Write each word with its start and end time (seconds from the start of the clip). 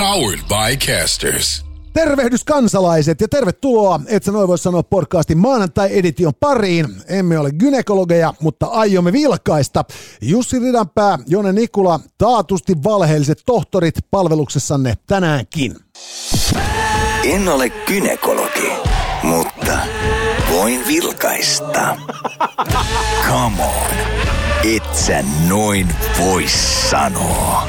Powered 0.00 0.40
by 0.48 0.86
Casters. 0.86 1.64
Tervehdys 1.92 2.44
kansalaiset 2.44 3.20
ja 3.20 3.28
tervetuloa, 3.28 4.00
et 4.06 4.22
sä 4.22 4.32
noin 4.32 4.48
voi 4.48 4.58
sanoa 4.58 4.82
podcastin 4.82 5.38
maanantai-edition 5.38 6.32
pariin. 6.40 6.86
Emme 7.08 7.38
ole 7.38 7.50
gynekologeja, 7.52 8.34
mutta 8.40 8.66
aiomme 8.66 9.12
vilkaista. 9.12 9.84
Jussi 10.22 10.58
Ridanpää, 10.58 11.18
Jone 11.26 11.52
Nikula, 11.52 12.00
taatusti 12.18 12.72
valheelliset 12.84 13.42
tohtorit 13.46 13.94
palveluksessanne 14.10 14.94
tänäänkin. 15.06 15.76
En 17.24 17.48
ole 17.48 17.70
gynekologi, 17.70 18.72
mutta 19.22 19.78
voin 20.52 20.86
vilkaista. 20.86 21.96
Come 23.28 23.62
on, 23.62 23.96
et 24.74 24.94
sä 24.94 25.24
noin 25.48 25.88
voi 26.18 26.44
sanoa. 26.90 27.68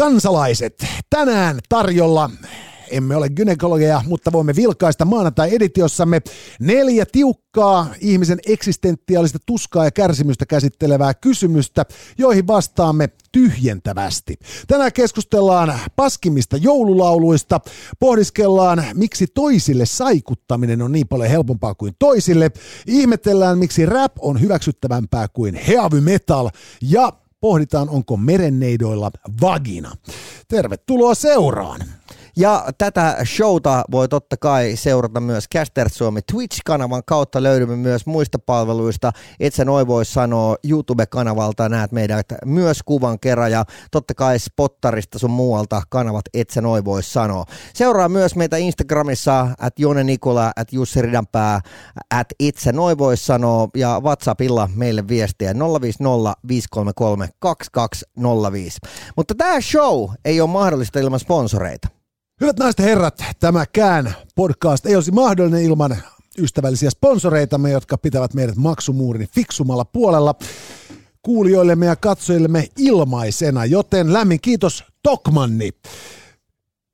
Kansalaiset, 0.00 0.86
tänään 1.10 1.58
tarjolla. 1.68 2.30
Emme 2.90 3.16
ole 3.16 3.28
gynekologeja, 3.28 4.02
mutta 4.06 4.32
voimme 4.32 4.56
vilkaista 4.56 5.04
maanantai-editiossamme 5.04 6.22
neljä 6.60 7.06
tiukkaa 7.12 7.86
ihmisen 8.00 8.38
eksistentiaalista 8.46 9.38
tuskaa 9.46 9.84
ja 9.84 9.90
kärsimystä 9.90 10.46
käsittelevää 10.46 11.14
kysymystä, 11.14 11.86
joihin 12.18 12.46
vastaamme 12.46 13.08
tyhjentävästi. 13.32 14.38
Tänään 14.68 14.92
keskustellaan 14.92 15.78
paskimista 15.96 16.56
joululauluista, 16.56 17.60
pohdiskellaan, 17.98 18.84
miksi 18.94 19.26
toisille 19.26 19.86
saikuttaminen 19.86 20.82
on 20.82 20.92
niin 20.92 21.08
paljon 21.08 21.30
helpompaa 21.30 21.74
kuin 21.74 21.94
toisille, 21.98 22.50
ihmetellään, 22.86 23.58
miksi 23.58 23.86
rap 23.86 24.12
on 24.18 24.40
hyväksyttävämpää 24.40 25.28
kuin 25.28 25.54
heavy 25.54 26.00
metal. 26.00 26.50
Ja 26.82 27.12
pohditaan, 27.40 27.88
onko 27.88 28.16
merenneidoilla 28.16 29.10
vagina. 29.40 29.92
Tervetuloa 30.48 31.14
seuraan. 31.14 31.80
Ja 32.40 32.64
tätä 32.78 33.16
showta 33.24 33.84
voi 33.90 34.08
totta 34.08 34.36
kai 34.36 34.76
seurata 34.76 35.20
myös 35.20 35.44
Caster 35.54 35.88
Suomi 35.88 36.20
Twitch-kanavan 36.32 37.02
kautta. 37.06 37.42
Löydymme 37.42 37.76
myös 37.76 38.06
muista 38.06 38.38
palveluista. 38.38 39.12
Et 39.40 39.54
sä 39.54 39.64
noin 39.64 39.86
voi 39.86 40.04
sanoa 40.04 40.56
YouTube-kanavalta. 40.64 41.68
Näet 41.68 41.92
meidät 41.92 42.26
myös 42.44 42.82
kuvan 42.82 43.20
kerran 43.20 43.52
ja 43.52 43.64
totta 43.90 44.14
kai 44.14 44.38
Spottarista 44.38 45.18
sun 45.18 45.30
muualta 45.30 45.82
kanavat 45.88 46.24
Et 46.34 46.50
sä 46.50 46.60
noin 46.60 46.84
voi 46.84 47.02
sanoa. 47.02 47.44
Seuraa 47.74 48.08
myös 48.08 48.36
meitä 48.36 48.56
Instagramissa 48.56 49.48
at 49.58 49.78
Jone 49.78 50.04
Nikola, 50.04 50.52
at 50.56 50.72
Jussi 50.72 51.02
Ridanpää, 51.02 51.60
at 52.10 52.26
Et 52.40 52.56
sä 52.56 52.72
noin 52.72 52.98
voi 52.98 53.16
sanoa 53.16 53.68
ja 53.76 54.00
WhatsAppilla 54.04 54.68
meille 54.74 55.08
viestiä 55.08 55.54
050 55.80 56.34
533 56.48 57.28
2205. 57.40 58.78
Mutta 59.16 59.34
tämä 59.34 59.60
show 59.60 60.10
ei 60.24 60.40
ole 60.40 60.50
mahdollista 60.50 60.98
ilman 60.98 61.20
sponsoreita. 61.20 61.99
Hyvät 62.40 62.58
naiset 62.58 62.78
herrat, 62.78 63.24
tämäkään 63.40 64.14
podcast 64.34 64.86
ei 64.86 64.94
olisi 64.94 65.10
mahdollinen 65.10 65.62
ilman 65.62 65.96
ystävällisiä 66.38 66.90
sponsoreitamme, 66.90 67.70
jotka 67.70 67.98
pitävät 67.98 68.34
meidät 68.34 68.56
maksumuurin 68.56 69.28
fiksumalla 69.34 69.84
puolella 69.84 70.34
kuulijoillemme 71.22 71.86
ja 71.86 71.96
katsojillemme 71.96 72.68
ilmaisena, 72.78 73.64
joten 73.64 74.12
lämmin 74.12 74.40
kiitos 74.40 74.84
Tokmanni. 75.02 75.70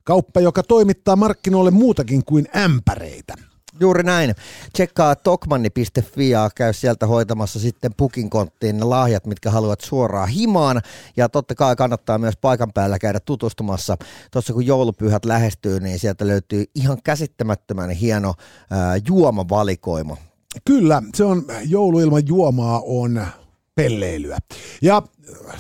Kauppa, 0.05 0.41
joka 0.41 0.63
toimittaa 0.63 1.17
markkinoille 1.17 1.71
muutakin 1.71 2.25
kuin 2.25 2.49
ämpäreitä. 2.57 3.35
Juuri 3.81 4.03
näin. 4.03 4.35
Tsekkaa 4.73 5.17
tokmanni.fi 5.17 6.31
ja 6.31 6.51
käy 6.55 6.73
sieltä 6.73 7.07
hoitamassa 7.07 7.61
sitten 7.61 7.93
pukinkonttiin 7.97 8.77
ne 8.77 8.85
lahjat, 8.85 9.27
mitkä 9.27 9.51
haluat 9.51 9.81
suoraan 9.81 10.29
himaan. 10.29 10.83
Ja 11.17 11.29
totta 11.29 11.55
kai 11.55 11.77
kannattaa 11.77 12.19
myös 12.19 12.37
paikan 12.37 12.73
päällä 12.73 12.99
käydä 12.99 13.21
tutustumassa. 13.21 13.97
Tuossa 14.31 14.53
kun 14.53 14.67
joulupyhät 14.67 15.25
lähestyy, 15.25 15.81
niin 15.81 15.99
sieltä 15.99 16.27
löytyy 16.27 16.65
ihan 16.75 16.99
käsittämättömän 17.05 17.91
hieno 17.91 18.35
ää, 18.71 18.97
juomavalikoima. 19.09 20.17
Kyllä, 20.65 21.03
se 21.15 21.25
on 21.25 21.45
joulu 21.65 22.01
ilman 22.01 22.23
juomaa 22.27 22.83
on 22.85 23.27
pelleilyä. 23.75 24.39
Ja 24.83 25.03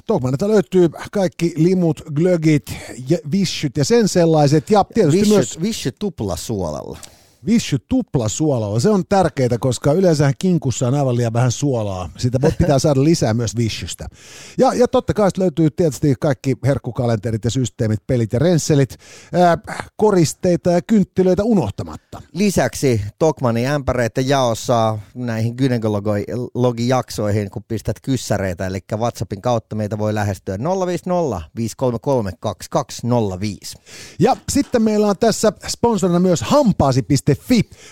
Tokmanilta 0.07 0.49
löytyy 0.49 0.89
kaikki 1.13 1.53
limut, 1.57 2.03
glögit, 2.15 2.67
vissyt 3.33 3.77
ja 3.77 3.85
sen 3.85 4.09
sellaiset. 4.09 4.71
Ja 4.71 4.85
tietysti 4.85 5.21
Vishy, 5.21 5.35
myös 5.35 5.63
vishy 5.63 5.93
tupla 5.99 6.37
Vissy 7.47 7.79
tupla 7.89 8.29
suolaa. 8.29 8.81
Se 8.81 8.91
on 8.91 9.05
tärkeää, 9.09 9.59
koska 9.61 9.93
yleensä 9.93 10.33
kinkussa 10.39 10.89
on 10.89 10.95
aivan 10.95 11.17
liian 11.17 11.33
vähän 11.33 11.53
suolaa. 11.53 12.11
Sitä 12.17 12.39
pitää 12.59 12.79
saada 12.79 13.05
lisää 13.05 13.35
myös 13.35 13.57
vissystä. 13.57 14.09
Ja, 14.59 14.75
ja 14.75 14.89
totta 14.89 15.15
kai 15.15 15.31
löytyy 15.39 15.71
tietysti 15.71 16.15
kaikki 16.21 16.57
herkkukalenterit 16.67 17.45
ja 17.45 17.51
systeemit, 17.51 18.07
pelit 18.07 18.33
ja 18.33 18.39
rensselit, 18.39 18.97
ää, 19.33 19.59
koristeita 19.97 20.71
ja 20.71 20.83
kynttilöitä 20.83 21.45
unohtamatta. 21.45 22.23
Lisäksi 22.33 23.01
Tokmanin 23.19 23.67
ämpäreiden 23.67 24.29
jaossa 24.29 24.99
näihin 25.15 25.55
gynekologijaksoihin, 25.57 27.51
kun 27.51 27.65
pistät 27.69 28.01
kyssäreitä, 28.01 28.67
eli 28.67 28.79
WhatsAppin 28.97 29.43
kautta 29.43 29.77
meitä 29.77 29.99
voi 29.99 30.15
lähestyä 30.15 30.59
050 30.87 31.43
533 31.57 32.33
2205. 32.41 33.77
Ja 34.19 34.37
sitten 34.53 34.83
meillä 34.83 35.07
on 35.07 35.19
tässä 35.19 35.53
sponsorina 35.69 36.21
myös 36.21 36.43
hampaasi.fi, 36.43 37.36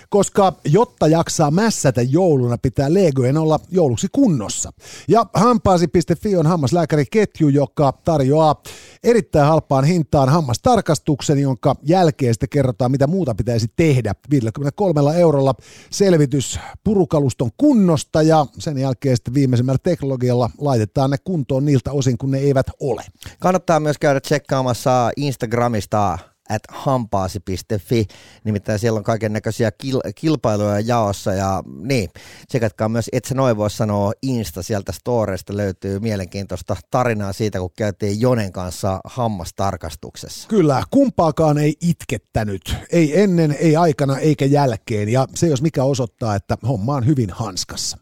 koska 0.09 0.53
jotta 0.65 1.09
jaksaa 1.09 1.51
mässätä 1.51 2.03
jouluna, 2.03 2.59
pitää 2.59 2.95
legojen 2.95 3.37
olla 3.37 3.61
jouluksi 3.71 4.09
kunnossa. 4.13 4.73
Ja 5.09 5.27
hampaasi.fi 5.35 6.37
on 6.37 6.47
hammaslääkäriketju, 6.47 7.49
joka 7.49 7.93
tarjoaa 8.05 8.63
erittäin 9.05 9.49
halpaan 9.49 9.85
hintaan 9.85 10.29
hammastarkastuksen, 10.29 11.39
jonka 11.39 11.77
jälkeen 11.83 12.35
sitten 12.35 12.49
kerrotaan, 12.49 12.91
mitä 12.91 13.07
muuta 13.07 13.35
pitäisi 13.35 13.67
tehdä. 13.77 14.15
53 14.31 15.21
eurolla 15.21 15.55
selvitys 15.91 16.59
purukaluston 16.85 17.51
kunnosta 17.57 18.23
ja 18.23 18.47
sen 18.59 18.79
jälkeen 18.79 19.17
sitten 19.17 19.35
viimeisimmällä 19.35 19.79
teknologialla 19.83 20.51
laitetaan 20.59 21.11
ne 21.11 21.17
kuntoon 21.25 21.65
niiltä 21.65 21.93
osin, 21.93 22.19
kun 22.19 22.31
ne 22.31 22.39
eivät 22.39 22.67
ole. 22.81 23.03
Kannattaa 23.41 23.81
myös 23.81 23.99
käydä 23.99 24.21
tsekkaamassa 24.21 25.11
Instagramista 25.17 26.19
at 26.49 26.63
hampaasi.fi, 26.69 28.07
nimittäin 28.45 28.79
siellä 28.79 28.99
on 28.99 29.05
kaiken 29.05 29.33
näköisiä 29.33 29.71
kil- 29.85 30.13
kilpailuja 30.15 30.81
jaossa 30.81 31.33
ja 31.33 31.63
niin, 31.83 32.11
tsekatkaa 32.49 32.89
myös, 32.89 33.09
et 33.13 33.25
sä 33.25 33.35
noin 33.35 33.57
voi 33.57 33.71
sanoa 33.71 34.13
Insta 34.23 34.63
sieltä 34.63 34.93
storesta 34.93 35.57
löytyy 35.57 36.01
mielenkiintoista 36.01 36.77
tarinaa 36.91 37.33
siitä, 37.33 37.59
kun 37.59 37.71
käytiin 37.77 38.21
Jonen 38.21 38.53
kanssa 38.53 39.01
hammastarkastuksessa. 39.05 40.49
Kyllä, 40.49 40.83
kumpaakaan 40.91 41.59
ei 41.59 41.75
itkettänyt. 41.81 42.77
Ei 42.93 43.21
ennen, 43.21 43.57
ei 43.61 43.77
aikana 43.77 44.19
eikä 44.19 44.45
jälkeen. 44.45 45.09
Ja 45.09 45.27
se 45.35 45.47
jos 45.47 45.63
mikä 45.63 45.85
osoittaa, 45.85 46.35
että 46.35 46.57
homma 46.69 46.95
on 46.95 47.07
hyvin 47.07 47.31
hanskassa. 47.31 47.99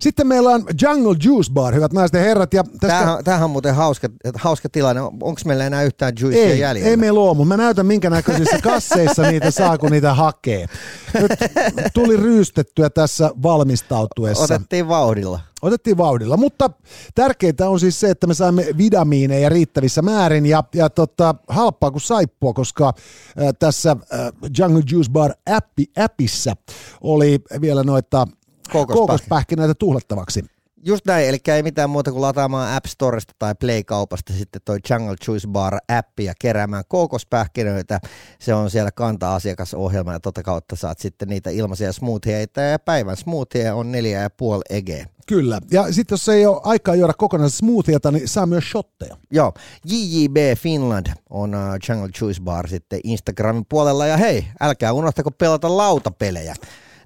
Sitten 0.00 0.26
meillä 0.26 0.50
on 0.50 0.64
Jungle 0.82 1.16
Juice 1.24 1.52
Bar, 1.52 1.74
hyvät 1.74 1.92
naiset 1.92 2.14
ja 2.14 2.20
herrat. 2.20 2.54
Ja 2.54 2.64
tästä... 2.64 2.86
Tämähän, 2.86 3.24
tämähän 3.24 3.44
on 3.44 3.50
muuten 3.50 3.74
hauska, 3.74 4.08
hauska 4.34 4.68
tilanne. 4.68 5.02
Onko 5.02 5.40
meillä 5.44 5.66
enää 5.66 5.82
yhtään 5.82 6.12
juicea 6.20 6.44
ei, 6.44 6.60
jäljellä? 6.60 6.90
ei 6.90 6.96
meillä 6.96 7.20
ole, 7.20 7.36
mutta 7.36 7.48
mä 7.48 7.56
näytän 7.56 7.86
minkä 7.86 8.10
näköisissä 8.10 8.58
kasseissa 8.70 9.22
niitä 9.22 9.50
saa, 9.50 9.78
kun 9.78 9.90
niitä 9.90 10.14
hakee. 10.14 10.66
Nyt 11.20 11.32
tuli 11.94 12.16
ryystettyä 12.16 12.90
tässä 12.90 13.30
valmistautuessa. 13.42 14.44
Otettiin 14.44 14.88
vauhdilla. 14.88 15.40
Otettiin 15.62 15.96
vauhdilla, 15.96 16.36
mutta 16.36 16.70
tärkeintä 17.14 17.68
on 17.68 17.80
siis 17.80 18.00
se, 18.00 18.10
että 18.10 18.26
me 18.26 18.34
saimme 18.34 18.66
vitamiineja 18.78 19.48
riittävissä 19.48 20.02
määrin 20.02 20.46
ja, 20.46 20.64
ja 20.74 20.90
tota, 20.90 21.34
halpaa 21.48 21.90
kuin 21.90 22.00
saippua, 22.00 22.52
koska 22.52 22.88
äh, 22.88 23.48
tässä 23.58 23.90
äh, 23.90 24.18
Jungle 24.58 24.82
Juice 24.92 25.10
Bar 25.10 25.32
appi, 25.50 25.86
appissa 26.04 26.56
oli 27.00 27.40
vielä 27.60 27.82
noita 27.82 28.26
Kookospähkinöitä. 28.70 29.74
tuhlattavaksi. 29.74 30.44
Just 30.84 31.06
näin, 31.06 31.28
eli 31.28 31.38
ei 31.54 31.62
mitään 31.62 31.90
muuta 31.90 32.10
kuin 32.10 32.22
lataamaan 32.22 32.76
App 32.76 32.86
Storesta 32.86 33.32
tai 33.38 33.54
Play-kaupasta 33.54 34.32
sitten 34.32 34.62
toi 34.64 34.78
Jungle 34.90 35.16
Juice 35.26 35.48
Bar 35.48 35.78
appi 35.88 36.24
ja 36.24 36.34
keräämään 36.40 36.84
kookospähkinöitä. 36.88 38.00
Se 38.38 38.54
on 38.54 38.70
siellä 38.70 38.90
kanta-asiakasohjelma 38.90 40.12
ja 40.12 40.20
tota 40.20 40.42
kautta 40.42 40.76
saat 40.76 40.98
sitten 40.98 41.28
niitä 41.28 41.50
ilmaisia 41.50 41.92
smoothieita 41.92 42.60
ja 42.60 42.78
päivän 42.78 43.16
smoothie 43.16 43.72
on 43.72 43.92
neljä 43.92 44.20
ja 44.20 44.30
puoli 44.30 44.62
ege. 44.70 45.06
Kyllä. 45.26 45.60
Ja 45.70 45.92
sitten 45.92 46.12
jos 46.14 46.28
ei 46.28 46.46
ole 46.46 46.60
aikaa 46.64 46.94
juoda 46.94 47.14
kokonaisen 47.14 47.58
smoothieta, 47.58 48.10
niin 48.10 48.28
saa 48.28 48.46
myös 48.46 48.70
shotteja. 48.70 49.16
Joo, 49.30 49.52
JJB 49.84 50.36
Finland 50.58 51.06
on 51.30 51.54
uh, 51.54 51.60
Jungle 51.88 52.10
Juice 52.20 52.42
Bar 52.42 52.68
sitten 52.68 53.00
Instagramin 53.04 53.66
puolella 53.68 54.06
ja 54.06 54.16
hei, 54.16 54.46
älkää 54.60 54.92
unohtako 54.92 55.30
pelata 55.30 55.76
lautapelejä. 55.76 56.54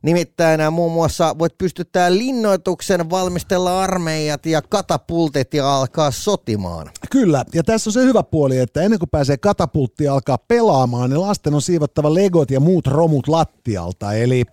Nimittäin 0.04 0.60
äh, 0.60 0.72
muun 0.72 0.92
muassa 0.92 1.38
voit 1.38 1.58
pystyttää 1.58 2.12
linnoituksen, 2.12 3.10
valmistella 3.10 3.82
armeijat 3.82 4.46
ja 4.46 4.62
katapultit 4.62 5.54
ja 5.54 5.76
alkaa 5.76 6.10
sotimaan. 6.10 6.90
Kyllä, 7.10 7.44
ja 7.54 7.62
tässä 7.62 7.90
on 7.90 7.92
se 7.92 8.02
hyvä 8.02 8.22
puoli, 8.22 8.58
että 8.58 8.82
ennen 8.82 8.98
kuin 8.98 9.10
pääsee 9.10 9.36
katapulttia 9.36 10.12
alkaa 10.12 10.38
pelaamaan, 10.38 11.10
niin 11.10 11.20
lasten 11.20 11.54
on 11.54 11.62
siivottava 11.62 12.14
legot 12.14 12.50
ja 12.50 12.60
muut 12.60 12.86
romut 12.86 13.28
lattialta. 13.28 14.12
Eli 14.12 14.44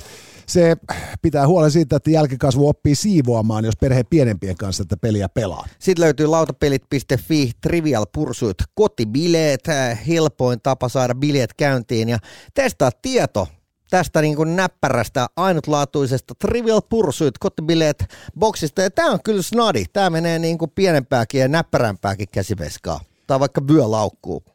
se 0.46 0.76
pitää 1.22 1.48
huolen 1.48 1.72
siitä, 1.72 1.96
että 1.96 2.12
jälkikasvu 2.12 2.68
oppii 2.68 2.96
siivoamaan, 2.96 3.66
jos 3.66 3.78
perhe 3.82 4.04
pienempien 4.04 4.58
kanssa 4.58 4.84
tätä 4.84 4.98
peliä 5.02 5.30
pelaa. 5.30 5.68
Sitten 5.80 6.04
löytyy 6.04 6.28
lautapelit.fi, 6.28 7.52
Trivial 7.62 8.06
Pursuit, 8.14 8.58
kotibileet, 8.76 9.68
äh, 9.70 10.08
helpoin 10.08 10.62
tapa 10.64 10.90
saada 10.90 11.16
bileet 11.16 11.54
käyntiin 11.54 12.10
ja 12.10 12.18
testaa 12.54 12.92
tieto 13.02 13.48
tästä 13.92 14.22
niin 14.22 14.36
kuin 14.36 14.56
näppärästä 14.56 15.28
ainutlaatuisesta 15.36 16.34
Trivial 16.40 16.82
Pursuit 16.82 17.38
kotibileet 17.38 18.06
boksista. 18.40 18.82
Ja 18.82 18.92
tämä 18.92 19.12
on 19.12 19.20
kyllä 19.24 19.42
snadi. 19.42 19.86
Tämä 19.94 20.10
menee 20.10 20.40
niin 20.40 20.58
kuin 20.58 20.72
pienempääkin 20.76 21.42
ja 21.42 21.48
näppärämpääkin 21.48 22.28
käsiveskaa. 22.32 23.00
Tai 23.28 23.40
vaikka 23.40 23.68
vyölaukkuun 23.68 24.44
ei 24.44 24.51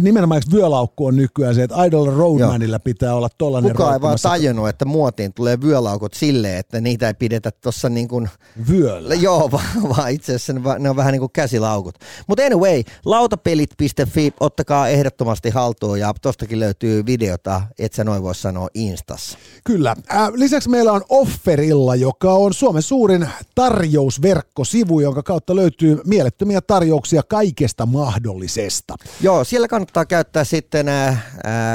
nimenomaan 0.00 0.42
vyölaukku 0.52 1.06
on 1.06 1.16
nykyään 1.16 1.54
se, 1.54 1.62
että 1.62 1.84
Idol 1.84 2.10
Roadmanilla 2.16 2.78
pitää 2.78 3.14
olla 3.14 3.28
tollainen 3.38 3.72
Kuka 3.72 3.92
ei 3.92 4.00
vaan 4.00 4.18
tajunnut, 4.22 4.68
että 4.68 4.84
muotiin 4.84 5.32
tulee 5.32 5.60
vyölaukut 5.60 6.14
silleen, 6.14 6.58
että 6.58 6.80
niitä 6.80 7.06
ei 7.06 7.14
pidetä 7.14 7.50
tuossa 7.50 7.88
niin 7.88 8.08
kuin... 8.08 8.28
Vyöllä. 8.70 9.14
Joo, 9.14 9.48
vaan, 9.52 9.66
vaan 9.96 10.10
itse 10.10 10.34
asiassa 10.34 10.52
ne 10.78 10.90
on 10.90 10.96
vähän 10.96 11.12
niin 11.12 11.20
kuin 11.20 11.32
käsilaukut. 11.32 11.94
Mutta 12.26 12.44
anyway, 12.44 12.82
lautapelit.fi, 13.04 14.34
ottakaa 14.40 14.88
ehdottomasti 14.88 15.50
haltuun 15.50 16.00
ja 16.00 16.14
tostakin 16.22 16.60
löytyy 16.60 17.06
videota, 17.06 17.62
et 17.78 17.92
sä 17.92 18.04
noin 18.04 18.22
voi 18.22 18.34
sanoa 18.34 18.68
Instassa. 18.74 19.38
Kyllä. 19.64 19.96
Äh, 20.14 20.28
lisäksi 20.34 20.68
meillä 20.68 20.92
on 20.92 21.02
Offerilla, 21.08 21.94
joka 21.94 22.32
on 22.32 22.54
Suomen 22.54 22.82
suurin 22.82 23.28
tarjousverkkosivu, 23.54 25.00
jonka 25.00 25.22
kautta 25.22 25.56
löytyy 25.56 26.00
mielettömiä 26.06 26.60
tarjouksia 26.60 27.22
kaikesta 27.22 27.86
mahdollisesta. 27.86 28.94
Joo, 29.20 29.44
siellä 29.44 29.65
siellä 29.66 29.70
kannattaa 29.70 30.06
käyttää 30.06 30.44
sitten 30.44 30.88
ää, 30.88 31.20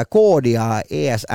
koodia 0.10 0.82
ESNVS15 0.82 1.28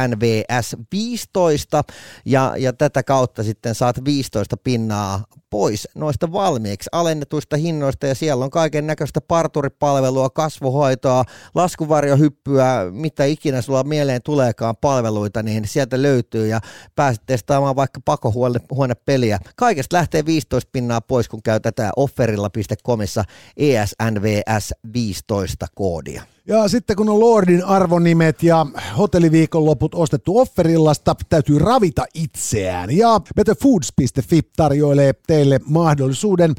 ja, 2.24 2.54
ja 2.58 2.72
tätä 2.72 3.02
kautta 3.02 3.42
sitten 3.42 3.74
saat 3.74 4.04
15 4.04 4.56
pinnaa 4.56 5.24
pois 5.50 5.88
noista 5.94 6.32
valmiiksi 6.32 6.90
alennetuista 6.92 7.56
hinnoista 7.56 8.06
ja 8.06 8.14
siellä 8.14 8.44
on 8.44 8.50
kaiken 8.50 8.86
näköistä 8.86 9.20
parturipalvelua, 9.20 10.30
kasvuhoitoa, 10.30 11.24
laskuvarjohyppyä, 11.54 12.86
mitä 12.90 13.24
ikinä 13.24 13.62
sulla 13.62 13.84
mieleen 13.84 14.22
tuleekaan 14.22 14.76
palveluita, 14.76 15.42
niin 15.42 15.68
sieltä 15.68 16.02
löytyy 16.02 16.46
ja 16.46 16.60
pääset 16.94 17.22
testaamaan 17.26 17.76
vaikka 17.76 18.00
pakohuonepeliä. 18.04 19.38
Kaikesta 19.56 19.96
lähtee 19.96 20.26
15 20.26 20.70
pinnaa 20.72 21.00
pois, 21.00 21.28
kun 21.28 21.42
käy 21.42 21.60
tätä 21.60 21.90
offerilla.comissa 21.96 23.24
ESNVS 23.56 24.74
15 24.92 25.66
koodia. 25.74 26.22
Ja 26.48 26.68
sitten 26.68 26.96
kun 26.96 27.08
on 27.08 27.20
Lordin 27.20 27.64
arvonimet 27.64 28.42
ja 28.42 28.66
hotelliviikonloput 28.98 29.94
ostettu 29.94 30.38
offerillasta, 30.38 31.14
täytyy 31.28 31.58
ravita 31.58 32.04
itseään. 32.14 32.96
Ja 32.96 33.20
betterfoods.fi 33.36 34.40
tarjoilee 34.56 35.12
teille 35.36 35.60
mahdollisuuden 35.64 36.54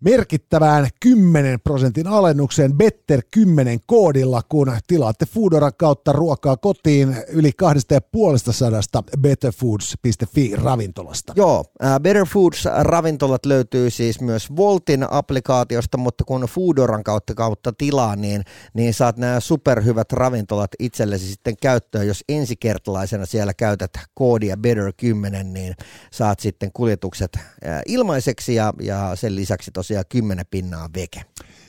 merkittävään 0.00 0.88
10 1.00 1.60
prosentin 1.60 2.06
alennukseen 2.06 2.74
Better 2.74 3.22
10 3.30 3.78
koodilla, 3.86 4.42
kun 4.48 4.72
tilaatte 4.86 5.26
Foodoran 5.26 5.72
kautta 5.78 6.12
ruokaa 6.12 6.56
kotiin 6.56 7.16
yli 7.28 7.52
250 7.52 9.02
betterfoods.fi 9.20 10.56
ravintolasta. 10.56 11.32
Joo, 11.36 11.64
äh, 11.84 12.00
Better 12.00 12.26
Foods 12.26 12.64
ravintolat 12.80 13.46
löytyy 13.46 13.90
siis 13.90 14.20
myös 14.20 14.56
Voltin 14.56 15.06
applikaatiosta, 15.10 15.98
mutta 15.98 16.24
kun 16.24 16.40
Foodoran 16.40 17.04
kautta 17.04 17.34
kautta 17.34 17.72
tilaa, 17.72 18.16
niin, 18.16 18.44
niin 18.74 18.94
saat 18.94 19.16
nämä 19.16 19.40
superhyvät 19.40 20.12
ravintolat 20.12 20.70
itsellesi 20.78 21.26
sitten 21.26 21.56
käyttöön. 21.62 22.06
Jos 22.06 22.24
ensikertalaisena 22.28 23.26
siellä 23.26 23.54
käytät 23.54 23.90
koodia 24.14 24.56
Better 24.56 24.92
10, 24.96 25.52
niin 25.52 25.74
saat 26.12 26.40
sitten 26.40 26.72
kuljetukset 26.72 27.30
äh, 27.36 27.80
ilmaiseksi 27.86 28.54
ja, 28.54 28.72
ja 28.80 29.10
sen 29.14 29.36
lisäksi 29.36 29.70
tosiaan 29.70 29.87
tosiaan 29.88 30.04
10 30.08 30.46
pinnaa 30.50 30.88
veke. 30.94 31.24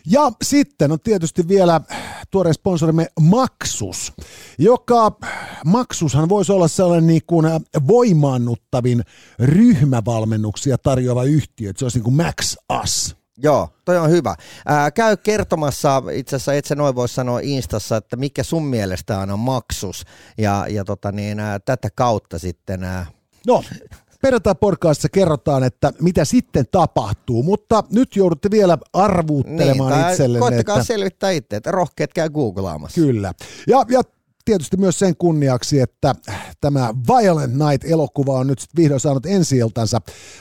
Ja 0.05 0.31
sitten 0.43 0.91
on 0.91 0.99
tietysti 0.99 1.47
vielä 1.47 1.81
tuore 2.31 2.53
sponsorimme 2.53 3.07
Maksus, 3.19 4.13
joka 4.57 5.11
Maksushan 5.65 6.29
voisi 6.29 6.51
olla 6.51 6.67
sellainen 6.67 7.07
niin 7.07 7.21
kuin 7.27 7.45
voimaannuttavin 7.87 9.03
ryhmävalmennuksia 9.39 10.77
tarjoava 10.77 11.23
yhtiö, 11.23 11.69
että 11.69 11.79
se 11.79 11.85
olisi 11.85 11.97
niin 11.97 12.03
kuin 12.03 12.15
Max 12.15 12.55
Us. 12.83 13.15
Joo, 13.37 13.69
toi 13.85 13.97
on 13.97 14.09
hyvä. 14.09 14.35
Ää, 14.65 14.91
käy 14.91 15.17
kertomassa, 15.17 16.03
itse 16.13 16.35
asiassa 16.35 16.53
et 16.53 16.65
sä 16.65 16.75
noin 16.75 16.95
voi 16.95 17.09
sanoa 17.09 17.39
Instassa, 17.43 17.97
että 17.97 18.15
mikä 18.15 18.43
sun 18.43 18.65
mielestä 18.65 19.19
on 19.19 19.39
maksus, 19.39 20.03
ja, 20.37 20.65
ja 20.69 20.85
tota 20.85 21.11
niin, 21.11 21.39
ää, 21.39 21.59
tätä 21.59 21.89
kautta 21.95 22.39
sitten... 22.39 22.83
Ää... 22.83 23.05
No, 23.47 23.63
perjantai 24.21 24.55
podcastissa 24.55 25.09
kerrotaan, 25.09 25.63
että 25.63 25.93
mitä 26.01 26.25
sitten 26.25 26.65
tapahtuu, 26.71 27.43
mutta 27.43 27.83
nyt 27.91 28.15
joudutte 28.15 28.51
vielä 28.51 28.77
arvuuttelemaan 28.93 30.01
niin, 30.01 30.09
itsellenne. 30.09 30.39
Koittakaa 30.39 30.75
että... 30.75 30.87
selvittää 30.87 31.31
itse, 31.31 31.55
että 31.55 31.71
rohkeat 31.71 32.13
käy 32.13 32.29
googlaamassa. 32.29 33.01
Kyllä. 33.01 33.33
Ja, 33.67 33.85
ja 33.89 34.01
tietysti 34.45 34.77
myös 34.77 34.99
sen 34.99 35.15
kunniaksi, 35.17 35.79
että 35.79 36.15
tämä 36.61 36.93
Violent 37.07 37.53
Night-elokuva 37.53 38.33
on 38.33 38.47
nyt 38.47 38.59
vihdoin 38.77 38.99
saanut 38.99 39.25
ensi 39.25 39.57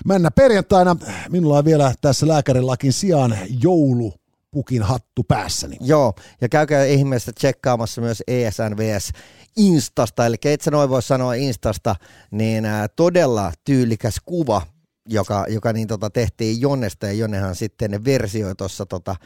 Männä 0.04 0.30
perjantaina 0.30 0.96
minulla 1.28 1.58
on 1.58 1.64
vielä 1.64 1.94
tässä 2.00 2.28
lääkärilakin 2.28 2.92
sijaan 2.92 3.38
joulu 3.62 4.14
pukin 4.58 4.82
hattu 4.82 5.24
päässäni. 5.24 5.76
Joo, 5.80 6.14
ja 6.40 6.48
käykää 6.48 6.84
ihmeessä 6.84 7.32
tsekkaamassa 7.32 8.00
myös 8.00 8.22
ESNVS 8.26 9.12
Instasta, 9.56 10.26
eli 10.26 10.36
et 10.44 10.60
sä 10.60 10.70
noin 10.70 10.90
voi 10.90 11.02
sanoa 11.02 11.34
Instasta, 11.34 11.96
niin 12.30 12.64
ää, 12.64 12.88
todella 12.88 13.52
tyylikäs 13.64 14.16
kuva, 14.24 14.62
joka, 15.08 15.46
joka 15.48 15.72
niin 15.72 15.88
tota, 15.88 16.10
tehtiin 16.10 16.60
Jonnesta. 16.60 17.06
Ja 17.06 17.12
Jonnehan 17.12 17.54
sitten 17.54 18.04
versioi 18.04 18.54
tuossa 18.54 18.86
tota, 18.86 19.16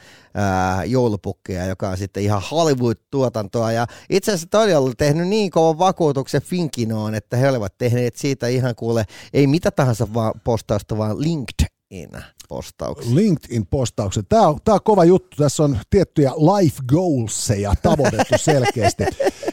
joulupukkia, 0.87 1.67
joka 1.67 1.89
on 1.89 1.97
sitten 1.97 2.23
ihan 2.23 2.43
Hollywood-tuotantoa. 2.51 3.73
Ja 3.73 3.87
itse 4.11 4.31
asiassa 4.33 4.49
toi 4.51 4.75
oli 4.75 4.93
tehnyt 4.99 5.29
niin 5.29 5.51
kovan 5.51 5.79
vakuutuksen 5.79 6.43
Finkinoon, 6.43 7.15
että 7.15 7.37
he 7.37 7.49
olivat 7.49 7.79
tehneet 7.79 8.17
siitä 8.17 8.49
ihan 8.49 8.75
kuule, 8.75 9.05
ei 9.33 9.47
mitä 9.47 9.71
tahansa 9.71 10.15
vaan 10.15 10.33
postausta, 10.45 10.99
vaan 10.99 11.21
LinkedIn 11.21 12.11
postauksia. 12.53 13.15
LinkedIn-postaukset. 13.15 14.29
Tämä 14.29 14.49
on, 14.49 14.59
tämä 14.65 14.75
on 14.75 14.81
kova 14.85 15.05
juttu. 15.05 15.37
Tässä 15.37 15.63
on 15.63 15.79
tiettyjä 15.91 16.31
life 16.31 16.77
goalseja 16.89 17.75
tavoitettu 17.83 18.35
selkeästi. 18.53 19.05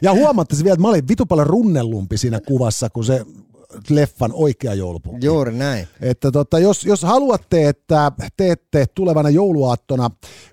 Ja 0.01 0.13
huomattaisin 0.13 0.63
vielä, 0.63 0.73
että 0.73 0.81
mä 0.81 0.87
olin 0.89 1.07
vitu 1.07 1.25
paljon 1.25 1.47
runnellumpi 1.47 2.17
siinä 2.17 2.39
kuvassa, 2.47 2.89
kun 2.89 3.05
se 3.05 3.25
leffan 3.89 4.31
oikea 4.33 4.73
joulupukki. 4.73 5.25
Juuri 5.25 5.53
näin. 5.53 5.87
Että 6.01 6.31
tota, 6.31 6.59
jos, 6.59 6.85
jos 6.85 7.03
haluatte, 7.03 7.69
että 7.69 8.11
teette 8.37 8.85
tulevana 8.95 9.29
jouluaattona 9.29 10.09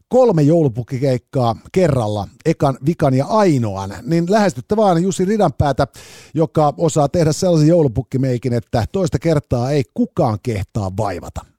kolme 0.09 0.43
joulupukkikeikkaa 0.43 1.57
kerralla, 1.73 2.29
ekan, 2.45 2.79
vikan 2.87 3.15
ja 3.15 3.27
ainoan, 3.27 3.95
niin 4.03 4.31
lähestytte 4.31 4.77
vaan 4.77 5.03
Jussi 5.03 5.25
Ridanpäätä, 5.25 5.87
joka 6.35 6.75
osaa 6.79 7.09
tehdä 7.09 7.33
sellaisen 7.33 7.69
joulupukkimeikin, 7.69 8.53
että 8.53 8.85
toista 8.93 9.19
kertaa 9.19 9.71
ei 9.71 9.85
kukaan 9.95 10.39
kehtaa 10.43 10.97
vaivata. 10.97 11.56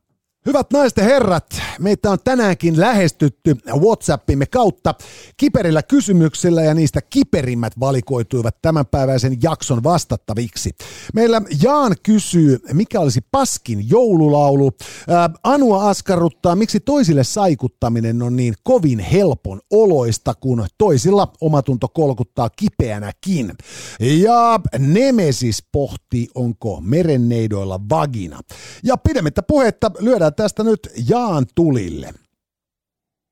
Hyvät 0.47 0.67
naiset 0.73 0.97
ja 0.97 1.03
herrat, 1.03 1.61
meitä 1.79 2.11
on 2.11 2.17
tänäänkin 2.23 2.79
lähestytty 2.79 3.55
WhatsAppimme 3.79 4.45
kautta 4.45 4.95
kiperillä 5.37 5.83
kysymyksillä 5.83 6.63
ja 6.63 6.73
niistä 6.73 7.01
kiperimmät 7.01 7.79
valikoituivat 7.79 8.55
tämänpäiväisen 8.61 9.37
jakson 9.43 9.83
vastattaviksi. 9.83 10.71
Meillä 11.13 11.41
Jaan 11.63 11.95
kysyy, 12.03 12.59
mikä 12.73 12.99
olisi 12.99 13.21
paskin 13.31 13.89
joululaulu. 13.89 14.71
Ää, 15.07 15.29
Anua 15.43 15.89
askarruttaa, 15.89 16.55
miksi 16.55 16.79
toisille 16.79 17.23
saikuttaminen 17.23 18.21
on 18.21 18.35
niin 18.35 18.53
kovin 18.63 18.99
helpon 18.99 19.61
oloista, 19.71 20.33
kun 20.33 20.65
toisilla 20.77 21.33
omatunto 21.41 21.87
kolkuttaa 21.87 22.49
kipeänäkin. 22.49 23.51
Ja 23.99 24.59
Nemesis 24.79 25.63
pohtii, 25.71 26.27
onko 26.35 26.81
merenneidoilla 26.81 27.79
vagina. 27.89 28.39
Ja 28.83 28.97
pidemmittä 28.97 29.43
puhetta 29.43 29.91
lyödään 29.99 30.33
tästä 30.37 30.63
nyt 30.63 30.79
Jaan 31.09 31.45
tulille. 31.55 32.09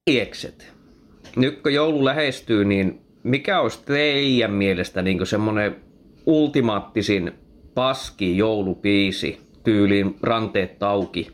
Iekset. 0.10 0.74
Nyt 1.36 1.62
kun 1.62 1.74
joulu 1.74 2.06
lähestyy, 2.06 2.66
niin 2.66 3.02
mikä 3.24 3.60
olisi 3.60 3.80
teidän 3.86 4.52
mielestä 4.52 5.02
niin 5.02 5.28
semmoinen 5.28 5.76
ultimaattisin 6.26 7.32
paski 7.76 8.38
joulupiisi 8.38 9.42
tyyliin 9.64 10.16
ranteet 10.22 10.80
tauki? 10.80 11.32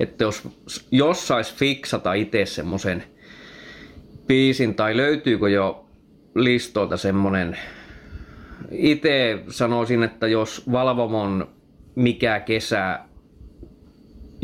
Että 0.00 0.24
jos, 0.24 0.48
jos 0.90 1.28
sais 1.28 1.54
fiksata 1.54 2.12
itse 2.12 2.46
semmoisen 2.46 3.04
biisin, 4.26 4.74
tai 4.74 4.96
löytyykö 4.96 5.48
jo 5.48 5.86
listoilta 6.34 6.96
semmonen 6.96 7.58
itse 8.70 9.44
sanoisin, 9.48 10.02
että 10.02 10.26
jos 10.26 10.72
Valvomon 10.72 11.48
mikä 11.94 12.40
kesä 12.40 12.98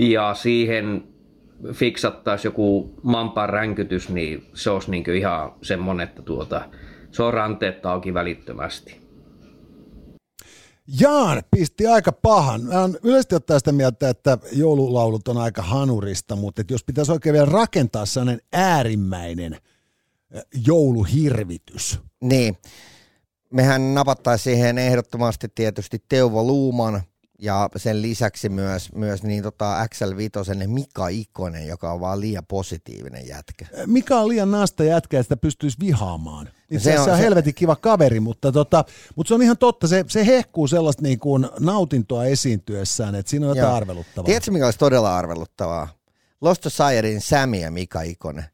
ja 0.08 0.34
siihen 0.34 1.04
fiksattaisiin 1.72 2.50
joku 2.50 2.94
mampan 3.02 3.48
ränkytys, 3.48 4.08
niin 4.08 4.46
se 4.54 4.70
olisi 4.70 4.90
niin 4.90 5.14
ihan 5.16 5.52
semmoinen, 5.62 6.08
että 6.08 6.22
tuota, 6.22 6.68
se 7.10 7.22
on 7.22 7.34
ranteet 7.34 7.86
auki 7.86 8.14
välittömästi. 8.14 9.00
Jaan 11.00 11.42
pisti 11.50 11.86
aika 11.86 12.12
pahan. 12.12 12.62
Mä 12.62 12.82
on 12.82 12.98
yleisesti 13.02 13.34
ottaen 13.34 13.60
sitä 13.60 13.72
mieltä, 13.72 14.08
että 14.08 14.38
joululaulut 14.52 15.28
on 15.28 15.36
aika 15.36 15.62
hanurista, 15.62 16.36
mutta 16.36 16.60
että 16.60 16.74
jos 16.74 16.84
pitäisi 16.84 17.12
oikein 17.12 17.32
vielä 17.32 17.46
rakentaa 17.52 18.06
sellainen 18.06 18.40
äärimmäinen 18.52 19.56
jouluhirvitys. 20.66 22.00
Niin. 22.20 22.56
Mehän 23.52 23.94
napattaisiin 23.94 24.56
siihen 24.56 24.78
ehdottomasti 24.78 25.48
tietysti 25.54 26.04
Teuvo 26.08 26.44
Luuman 26.44 27.02
ja 27.42 27.68
sen 27.76 28.02
lisäksi 28.02 28.48
myös, 28.48 28.92
myös 28.94 29.22
niin 29.22 29.42
tota 29.42 29.86
XL5 29.94 30.66
Mika 30.68 31.08
Ikonen, 31.08 31.66
joka 31.66 31.92
on 31.92 32.00
vaan 32.00 32.20
liian 32.20 32.46
positiivinen 32.48 33.26
jätkä. 33.26 33.66
Mika 33.86 34.20
on 34.20 34.28
liian 34.28 34.50
naasta 34.50 34.84
jätkä, 34.84 35.16
että 35.20 35.22
sitä 35.22 35.36
pystyisi 35.36 35.76
vihaamaan. 35.80 36.48
Itse 36.70 36.84
Se 36.92 36.98
on- 36.98 37.04
se 37.04 37.10
on 37.10 37.16
se- 37.16 37.22
helvetin 37.22 37.54
kiva 37.54 37.76
kaveri, 37.76 38.20
mutta, 38.20 38.52
tota, 38.52 38.84
mutta 39.16 39.28
se 39.28 39.34
on 39.34 39.42
ihan 39.42 39.58
totta, 39.58 39.88
se, 39.88 40.04
se 40.08 40.26
hehkuu 40.26 40.68
sellaista 40.68 41.02
niin 41.02 41.18
kuin 41.18 41.48
nautintoa 41.60 42.24
esiintyessään, 42.24 43.14
että 43.14 43.30
siinä 43.30 43.46
on 43.46 43.50
jotain 43.56 43.70
Joo. 43.70 43.76
arveluttavaa. 43.76 44.26
Tiedätkö, 44.26 44.50
mikä 44.50 44.64
olisi 44.64 44.78
todella 44.78 45.16
arveluttavaa? 45.16 45.88
Lost 46.40 46.62
Societyn 46.68 47.20
Sami 47.20 47.60
ja 47.60 47.70
Mika 47.70 48.02
Ikonen. 48.02 48.44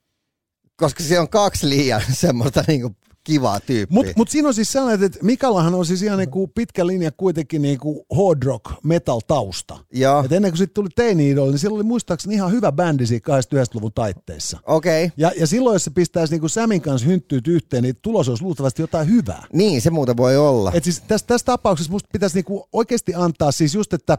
Koska 0.77 1.03
se 1.03 1.21
on 1.21 1.29
kaksi 1.29 1.69
liian 1.69 2.03
semmoista 2.13 2.65
niinku 2.69 2.97
kivaa 3.27 3.61
tyyppiä. 3.61 3.95
Mutta 3.95 4.13
mut 4.17 4.29
siinä 4.29 4.49
on 4.49 4.55
siis 4.55 4.73
sellainen, 4.73 5.07
että 5.07 5.19
Mikallahan 5.23 5.75
on 5.75 5.87
siis 5.87 6.03
ihan 6.03 6.19
niinku 6.19 6.47
pitkä 6.47 6.87
linja 6.87 7.11
kuitenkin 7.13 7.63
niinku 7.63 8.07
hard 8.17 8.43
rock 8.43 8.65
metal 8.85 9.21
tausta. 9.27 9.79
Joo. 9.93 10.25
Et 10.25 10.33
ennen 10.33 10.51
kuin 10.51 10.59
sitten 10.59 10.75
tuli 10.75 10.89
Teini 10.97 11.31
Idol, 11.31 11.51
niin 11.51 11.59
sillä 11.59 11.75
oli 11.75 11.83
muistaakseni 11.83 12.35
ihan 12.35 12.53
hyvä 12.53 12.73
bändi 12.73 13.07
siinä 13.07 13.39
21-luvun 13.39 13.93
taitteissa. 13.95 14.59
Okei. 14.67 15.05
Okay. 15.05 15.15
Ja, 15.17 15.33
ja 15.37 15.47
silloin, 15.47 15.75
jos 15.75 15.85
se 15.85 15.91
pistäisi 15.91 16.33
niinku 16.33 16.49
Samin 16.49 16.81
kanssa 16.81 17.07
hynttyyt 17.07 17.49
yhteen, 17.49 17.83
niin 17.83 17.97
tulos 18.03 18.29
olisi 18.29 18.45
luultavasti 18.45 18.83
jotain 18.83 19.09
hyvää. 19.09 19.45
Niin, 19.53 19.83
se 19.83 19.91
muuten 19.91 20.17
voi 20.17 20.37
olla. 20.37 20.73
Et 20.75 20.85
siis 20.85 21.01
tässä, 21.01 21.27
tässä 21.27 21.45
tapauksessa 21.45 21.93
musta 21.93 22.09
pitäisi 22.13 22.37
niinku 22.37 22.69
oikeasti 22.73 23.15
antaa 23.15 23.53
siis 23.53 23.75
just, 23.75 23.93
että 23.93 24.19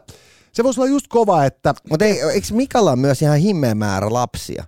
se 0.52 0.64
voisi 0.64 0.80
olla 0.80 0.90
just 0.90 1.06
kova, 1.08 1.44
että 1.44 1.74
Mutta 1.90 2.04
eikö 2.04 2.46
Mikalla 2.52 2.92
on 2.92 2.98
myös 2.98 3.22
ihan 3.22 3.38
himmeä 3.38 3.74
määrä 3.74 4.12
lapsia? 4.12 4.64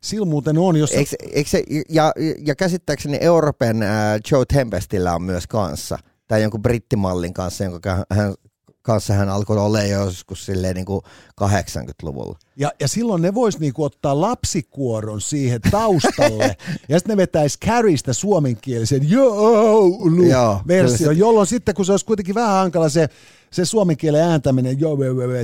Sillä 0.00 0.26
muuten 0.26 0.58
on, 0.58 0.76
jos... 0.76 0.90
Eikö, 0.92 1.16
eikö 1.32 1.50
se, 1.50 1.62
ja, 1.88 2.12
ja 2.46 2.54
käsittääkseni 2.54 3.18
Euroopan 3.20 3.82
äh, 3.82 4.20
Joe 4.30 4.44
Tempestillä 4.52 5.14
on 5.14 5.22
myös 5.22 5.46
kanssa, 5.46 5.98
tai 6.28 6.42
jonkun 6.42 6.62
brittimallin 6.62 7.34
kanssa, 7.34 7.64
jonka 7.64 8.06
hän, 8.10 8.34
kanssa 8.82 9.14
hän 9.14 9.28
alkoi 9.28 9.58
olla 9.58 9.82
jo 9.82 10.04
joskus 10.04 10.46
silleen 10.46 10.74
niin 10.74 10.86
kuin 10.86 11.00
80-luvulla. 11.40 12.38
Ja, 12.56 12.72
ja 12.80 12.88
silloin 12.88 13.22
ne 13.22 13.34
vois 13.34 13.58
niinku 13.58 13.84
ottaa 13.84 14.20
lapsikuoron 14.20 15.20
siihen 15.20 15.60
taustalle, 15.70 16.56
ja 16.88 16.98
sitten 16.98 17.16
ne 17.16 17.16
vetäisi 17.16 17.58
Carriestä 17.66 18.12
suomenkielisen 18.12 19.10
Joo, 19.10 20.60
versio, 20.68 21.10
jolloin 21.10 21.46
sitten 21.46 21.74
kun 21.74 21.84
se 21.84 21.92
olisi 21.92 22.06
kuitenkin 22.06 22.34
vähän 22.34 22.50
hankala 22.50 22.88
se, 22.88 23.08
se 23.50 23.64
suomen 23.64 23.96
kielen 23.96 24.22
ääntäminen 24.22 24.80
joo, 24.80 24.98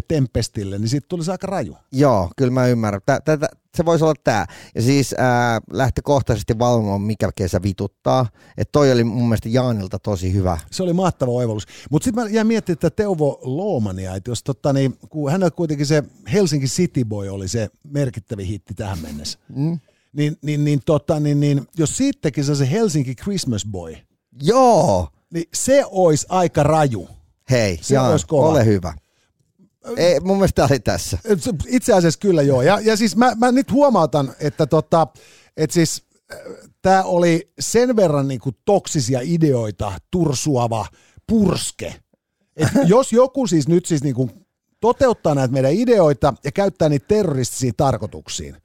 Tempestille, 0.08 0.78
niin 0.78 0.88
sitten 0.88 1.08
tulisi 1.08 1.30
aika 1.30 1.46
raju. 1.46 1.76
Joo, 1.92 2.30
kyllä 2.36 2.50
mä 2.50 2.66
ymmärrän. 2.66 3.00
Tä, 3.06 3.20
tä, 3.24 3.36
tä, 3.36 3.48
se 3.74 3.84
voisi 3.84 4.04
olla 4.04 4.14
tämä. 4.24 4.46
Ja 4.74 4.82
siis 4.82 5.14
ää, 5.18 5.60
lähtökohtaisesti 5.70 6.58
valvomaan, 6.58 7.00
mikä 7.00 7.30
kesä 7.34 7.62
vituttaa. 7.62 8.26
Että 8.58 8.72
toi 8.72 8.92
oli 8.92 9.04
mun 9.04 9.28
mielestä 9.28 9.48
Jaanilta 9.48 9.98
tosi 9.98 10.32
hyvä. 10.32 10.58
Se 10.70 10.82
oli 10.82 10.92
mahtava 10.92 11.30
oivallus. 11.30 11.66
Mutta 11.90 12.04
sitten 12.04 12.24
mä 12.24 12.30
jäin 12.30 12.46
miettimään 12.46 12.74
että 12.74 12.90
Teuvo 12.90 13.40
Loomania, 13.42 14.14
että 14.14 14.30
jos 14.30 14.42
totta, 14.42 14.72
niin, 14.72 14.98
kun 15.08 15.32
hänellä 15.32 15.50
kuitenkin 15.50 15.86
se 15.86 16.04
Helsinki 16.32 16.66
City 16.66 17.04
Boy 17.04 17.28
oli 17.28 17.48
se 17.48 17.68
merkittävin 17.84 18.46
hitti 18.46 18.74
tähän 18.74 18.98
mennessä, 18.98 19.38
mm. 19.56 19.78
niin, 20.12 20.36
niin, 20.42 20.64
niin, 20.64 20.80
tota, 20.86 21.20
niin, 21.20 21.40
niin, 21.40 21.68
jos 21.76 21.96
siitä 21.96 22.18
tekisi 22.22 22.56
se 22.56 22.70
Helsinki 22.70 23.14
Christmas 23.14 23.66
Boy, 23.66 23.96
Joo! 24.42 25.08
niin 25.34 25.44
se 25.54 25.84
olisi 25.90 26.26
aika 26.28 26.62
raju. 26.62 27.08
Hei, 27.50 27.78
Se 27.82 27.94
Jaan, 27.94 28.10
olisi 28.10 28.26
kova. 28.26 28.48
ole 28.48 28.64
hyvä. 28.64 28.94
Ei, 29.96 30.20
mun 30.20 30.36
mielestä 30.36 30.54
tää 30.54 30.68
oli 30.70 30.80
tässä. 30.80 31.18
Itse 31.66 31.92
asiassa 31.92 32.20
kyllä 32.20 32.42
joo. 32.42 32.62
Ja, 32.62 32.80
ja 32.80 32.96
siis 32.96 33.16
mä, 33.16 33.32
mä 33.36 33.52
nyt 33.52 33.72
huomautan, 33.72 34.34
että 34.40 34.66
tota, 34.66 35.06
et 35.56 35.70
siis 35.70 36.02
tämä 36.82 37.02
oli 37.02 37.52
sen 37.60 37.96
verran 37.96 38.28
niinku 38.28 38.50
toksisia 38.64 39.20
ideoita 39.22 39.92
tursuava 40.10 40.86
purske. 41.26 41.94
Et 42.56 42.68
jos 42.86 43.12
joku 43.12 43.46
siis 43.46 43.68
nyt 43.68 43.86
siis 43.86 44.02
niinku 44.02 44.30
toteuttaa 44.80 45.34
näitä 45.34 45.52
meidän 45.52 45.72
ideoita 45.72 46.34
ja 46.44 46.52
käyttää 46.52 46.88
niitä 46.88 47.06
terroristisiin 47.08 47.74
tarkoituksiin, 47.76 48.56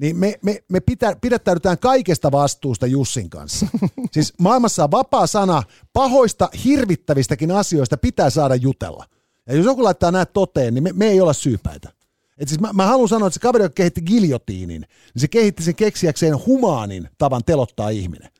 niin 0.00 0.16
me, 0.16 0.38
me, 0.42 0.62
me 0.68 0.80
pitä, 0.80 1.16
pidättäydytään 1.20 1.78
kaikesta 1.78 2.32
vastuusta 2.32 2.86
Jussin 2.86 3.30
kanssa. 3.30 3.66
Siis 4.12 4.32
maailmassa 4.38 4.84
on 4.84 4.90
vapaa 4.90 5.26
sana, 5.26 5.62
pahoista, 5.92 6.48
hirvittävistäkin 6.64 7.50
asioista 7.50 7.96
pitää 7.96 8.30
saada 8.30 8.54
jutella. 8.54 9.04
Ja 9.46 9.54
jos 9.54 9.66
joku 9.66 9.84
laittaa 9.84 10.10
näitä 10.10 10.32
toteen, 10.32 10.74
niin 10.74 10.82
me, 10.84 10.92
me 10.92 11.06
ei 11.06 11.20
olla 11.20 11.32
syypäitä. 11.32 11.92
Et 12.38 12.48
siis 12.48 12.60
mä, 12.60 12.72
mä 12.72 12.86
haluan 12.86 13.08
sanoa, 13.08 13.26
että 13.26 13.34
se 13.34 13.40
kaveri, 13.40 13.64
joka 13.64 13.74
kehitti 13.74 14.02
giljotiinin, 14.02 14.80
niin 14.80 15.20
se 15.20 15.28
kehitti 15.28 15.62
sen 15.62 15.74
keksiäkseen 15.74 16.46
humaanin 16.46 17.08
tavan 17.18 17.44
telottaa 17.44 17.88
ihminen. 17.88 18.30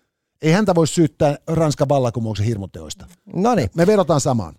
Ei 0.43 0.53
häntä 0.53 0.75
voi 0.75 0.87
syyttää 0.87 1.39
Ranskan 1.47 1.89
vallankumouksen 1.89 2.47
hirmuteoista. 2.47 3.07
No 3.35 3.55
niin. 3.55 3.71
Me 3.75 3.87
vedotaan 3.87 4.21
samaan. 4.21 4.55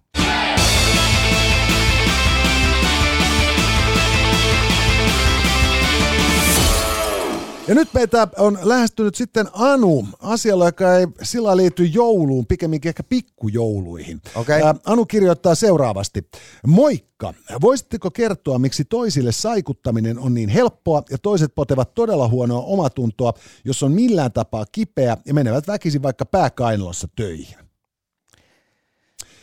Ja 7.69 7.75
nyt 7.75 7.93
meitä 7.93 8.27
on 8.38 8.59
lähestynyt 8.61 9.15
sitten 9.15 9.47
Anu 9.53 10.07
asialla, 10.19 10.65
joka 10.65 10.95
ei 10.95 11.07
sillä 11.21 11.57
liity 11.57 11.85
jouluun, 11.85 12.45
pikemminkin 12.45 12.89
ehkä 12.89 13.03
pikkujouluihin. 13.03 14.21
Ää, 14.63 14.75
Anu 14.85 15.05
kirjoittaa 15.05 15.55
seuraavasti. 15.55 16.29
Moikka! 16.67 17.33
Voisitteko 17.61 18.11
kertoa, 18.11 18.59
miksi 18.59 18.85
toisille 18.85 19.31
saikuttaminen 19.31 20.19
on 20.19 20.33
niin 20.33 20.49
helppoa 20.49 21.03
ja 21.09 21.17
toiset 21.17 21.55
potevat 21.55 21.93
todella 21.93 22.27
huonoa 22.27 22.61
omatuntoa, 22.61 23.33
jos 23.65 23.83
on 23.83 23.91
millään 23.91 24.31
tapaa 24.31 24.65
kipeä 24.71 25.17
ja 25.25 25.33
menevät 25.33 25.67
väkisin 25.67 26.03
vaikka 26.03 26.25
pääkainalossa 26.25 27.07
töihin? 27.15 27.57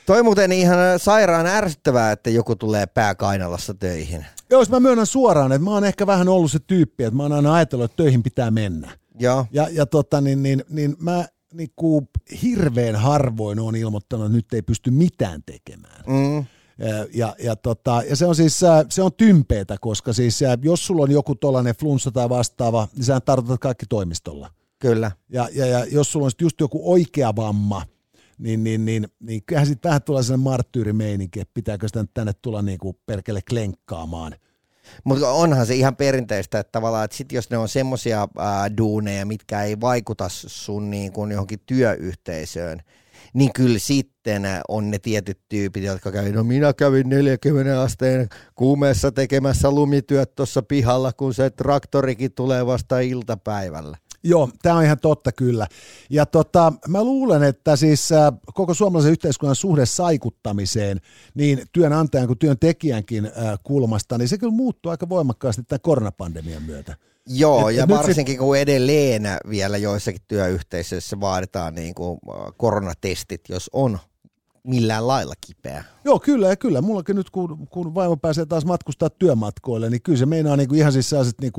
Toi 0.07 0.23
muuten 0.23 0.53
ihan 0.53 0.79
sairaan 0.97 1.47
ärsyttävää, 1.47 2.13
että 2.13 2.31
joku 2.31 2.57
tulee 2.57 2.87
pääkainalassa 2.87 3.75
töihin. 3.75 4.27
Joo, 4.51 4.61
jos 4.61 4.71
mä 4.71 4.81
myönnän 4.81 5.07
suoraan, 5.07 5.53
että 5.53 5.65
mä 5.65 5.71
oon 5.71 5.85
ehkä 5.85 6.07
vähän 6.07 6.29
ollut 6.29 6.53
se 6.53 6.59
tyyppi, 6.59 7.05
että 7.05 7.17
mä 7.17 7.23
oon 7.23 7.33
aina 7.33 7.55
ajatellut, 7.55 7.85
että 7.85 7.97
töihin 7.97 8.23
pitää 8.23 8.51
mennä. 8.51 8.99
Joo. 9.19 9.47
Ja, 9.53 9.69
ja 9.73 9.87
tota, 9.87 10.21
niin, 10.21 10.43
niin, 10.43 10.65
niin 10.69 10.97
mä 10.99 11.25
niin 11.55 11.71
kuin 11.77 12.09
hirveän 12.43 12.97
harvoin 12.97 13.61
on 13.61 13.77
ilmoittanut, 13.77 14.27
että 14.27 14.37
nyt 14.37 14.55
ei 14.55 14.63
pysty 14.63 14.91
mitään 14.91 15.43
tekemään. 15.47 16.05
Mm. 16.07 16.45
Ja, 16.79 17.07
ja, 17.15 17.35
ja, 17.39 17.57
tota, 17.57 18.03
ja 18.09 18.17
se 18.17 18.27
on 18.27 18.37
siis 18.37 18.61
se 18.89 19.03
on 19.03 19.13
tympeetä, 19.17 19.77
koska 19.81 20.13
siis 20.13 20.41
jos 20.63 20.87
sulla 20.87 21.03
on 21.03 21.11
joku 21.11 21.35
tollainen 21.35 21.75
flunssa 21.77 22.11
tai 22.11 22.29
vastaava, 22.29 22.89
niin 22.97 23.05
sä 23.05 23.21
tartutat 23.21 23.61
kaikki 23.61 23.87
toimistolla. 23.87 24.51
Kyllä. 24.79 25.11
Ja, 25.29 25.49
ja, 25.53 25.67
ja 25.67 25.85
jos 25.85 26.13
sulla 26.13 26.27
on 26.27 26.33
just 26.41 26.61
joku 26.61 26.93
oikea 26.93 27.37
vamma, 27.37 27.83
niin, 28.39 28.65
niin, 28.65 28.85
niin, 28.85 29.09
niin 29.21 29.43
kyllähän 29.47 29.67
sitten 29.67 29.89
vähän 29.89 30.03
tulee 30.03 30.23
sellainen 30.23 30.45
marttyyrimeininki, 30.45 31.41
että 31.41 31.55
pitääkö 31.55 31.89
sitä 31.89 32.05
tänne 32.15 32.33
tulla 32.43 32.63
niin 32.63 32.79
kuin 32.79 32.97
perkele 33.07 33.41
klenkkaamaan. 33.49 34.37
Mutta 35.05 35.31
onhan 35.31 35.67
se 35.67 35.75
ihan 35.75 35.97
perinteistä, 35.97 36.59
että 36.59 36.73
tavallaan, 36.73 37.05
että 37.05 37.17
sit 37.17 37.33
jos 37.33 37.51
ne 37.51 37.59
on 37.59 37.69
semmoisia 37.69 38.29
duuneja, 38.79 39.27
mitkä 39.27 39.63
ei 39.63 39.81
vaikuta 39.81 40.29
sun 40.29 40.91
niin 40.91 41.13
kuin 41.13 41.31
johonkin 41.31 41.61
työyhteisöön, 41.67 42.83
niin 43.35 43.53
kyllä 43.53 43.79
sitten 43.79 44.43
on 44.69 44.91
ne 44.91 44.99
tietyt 44.99 45.41
tyypit, 45.49 45.85
jotka 45.85 46.13
kävin, 46.13 46.35
no 46.35 46.45
minä 46.45 46.73
kävin 46.73 47.09
40 47.09 47.83
asteen 47.83 48.29
kuumeessa 48.55 49.13
tekemässä 49.13 49.71
lumityöt 49.71 50.35
tuossa 50.35 50.63
pihalla, 50.63 51.13
kun 51.13 51.35
se 51.35 51.51
traktorikin 51.51 52.33
tulee 52.33 52.67
vasta 52.67 53.01
iltapäivällä. 53.01 53.97
Joo, 54.23 54.49
tämä 54.63 54.77
on 54.77 54.85
ihan 54.85 54.99
totta 55.03 55.33
kyllä. 55.33 55.67
Ja 56.11 56.27
tota, 56.27 56.73
mä 56.89 57.05
luulen, 57.05 57.43
että 57.43 57.77
siis 57.77 58.13
äh, 58.13 58.33
koko 58.55 58.75
suomalaisen 58.75 59.13
yhteiskunnan 59.13 59.57
suhde 59.57 59.87
saikuttamiseen, 59.87 61.01
niin 61.35 61.63
työnantajan 61.73 62.27
kuin 62.27 62.39
työntekijänkin 62.39 63.27
äh, 63.27 63.33
kulmasta, 63.63 64.19
niin 64.19 64.29
se 64.29 64.39
kyllä 64.39 64.53
muuttuu 64.53 64.91
aika 64.91 65.09
voimakkaasti 65.09 65.63
tämän 65.63 65.81
koronapandemian 65.81 66.63
myötä. 66.63 66.97
Joo, 67.29 67.69
Et- 67.69 67.77
ja 67.77 67.85
et 67.85 67.91
varsinkin 67.91 68.39
kun 68.39 68.59
edelleen 68.59 69.23
vielä 69.51 69.77
joissakin 69.77 70.23
työyhteisöissä 70.29 71.21
vaaditaan 71.21 71.75
niin 71.75 71.95
kuin 71.95 72.19
koronatestit, 72.57 73.41
jos 73.49 73.71
on 73.73 73.99
millään 74.67 75.07
lailla 75.09 75.35
kipeä. 75.47 75.85
Joo, 76.05 76.19
kyllä 76.19 76.49
ja 76.49 76.57
kyllä. 76.57 76.81
Mullakin 76.81 77.17
nyt, 77.17 77.31
kun, 77.31 77.67
kun 77.71 77.95
vaimo 77.95 78.17
pääsee 78.17 78.47
taas 78.47 78.65
matkustaa 78.65 79.11
työmatkoille, 79.11 79.91
niin 79.91 80.03
kyllä 80.03 80.19
se 80.19 80.27
meinaa 80.27 80.57
niin 80.57 80.69
kuin 80.69 80.79
ihan 80.79 80.93
siis 80.93 81.11
sellaiset 81.11 81.41
niin 81.41 81.53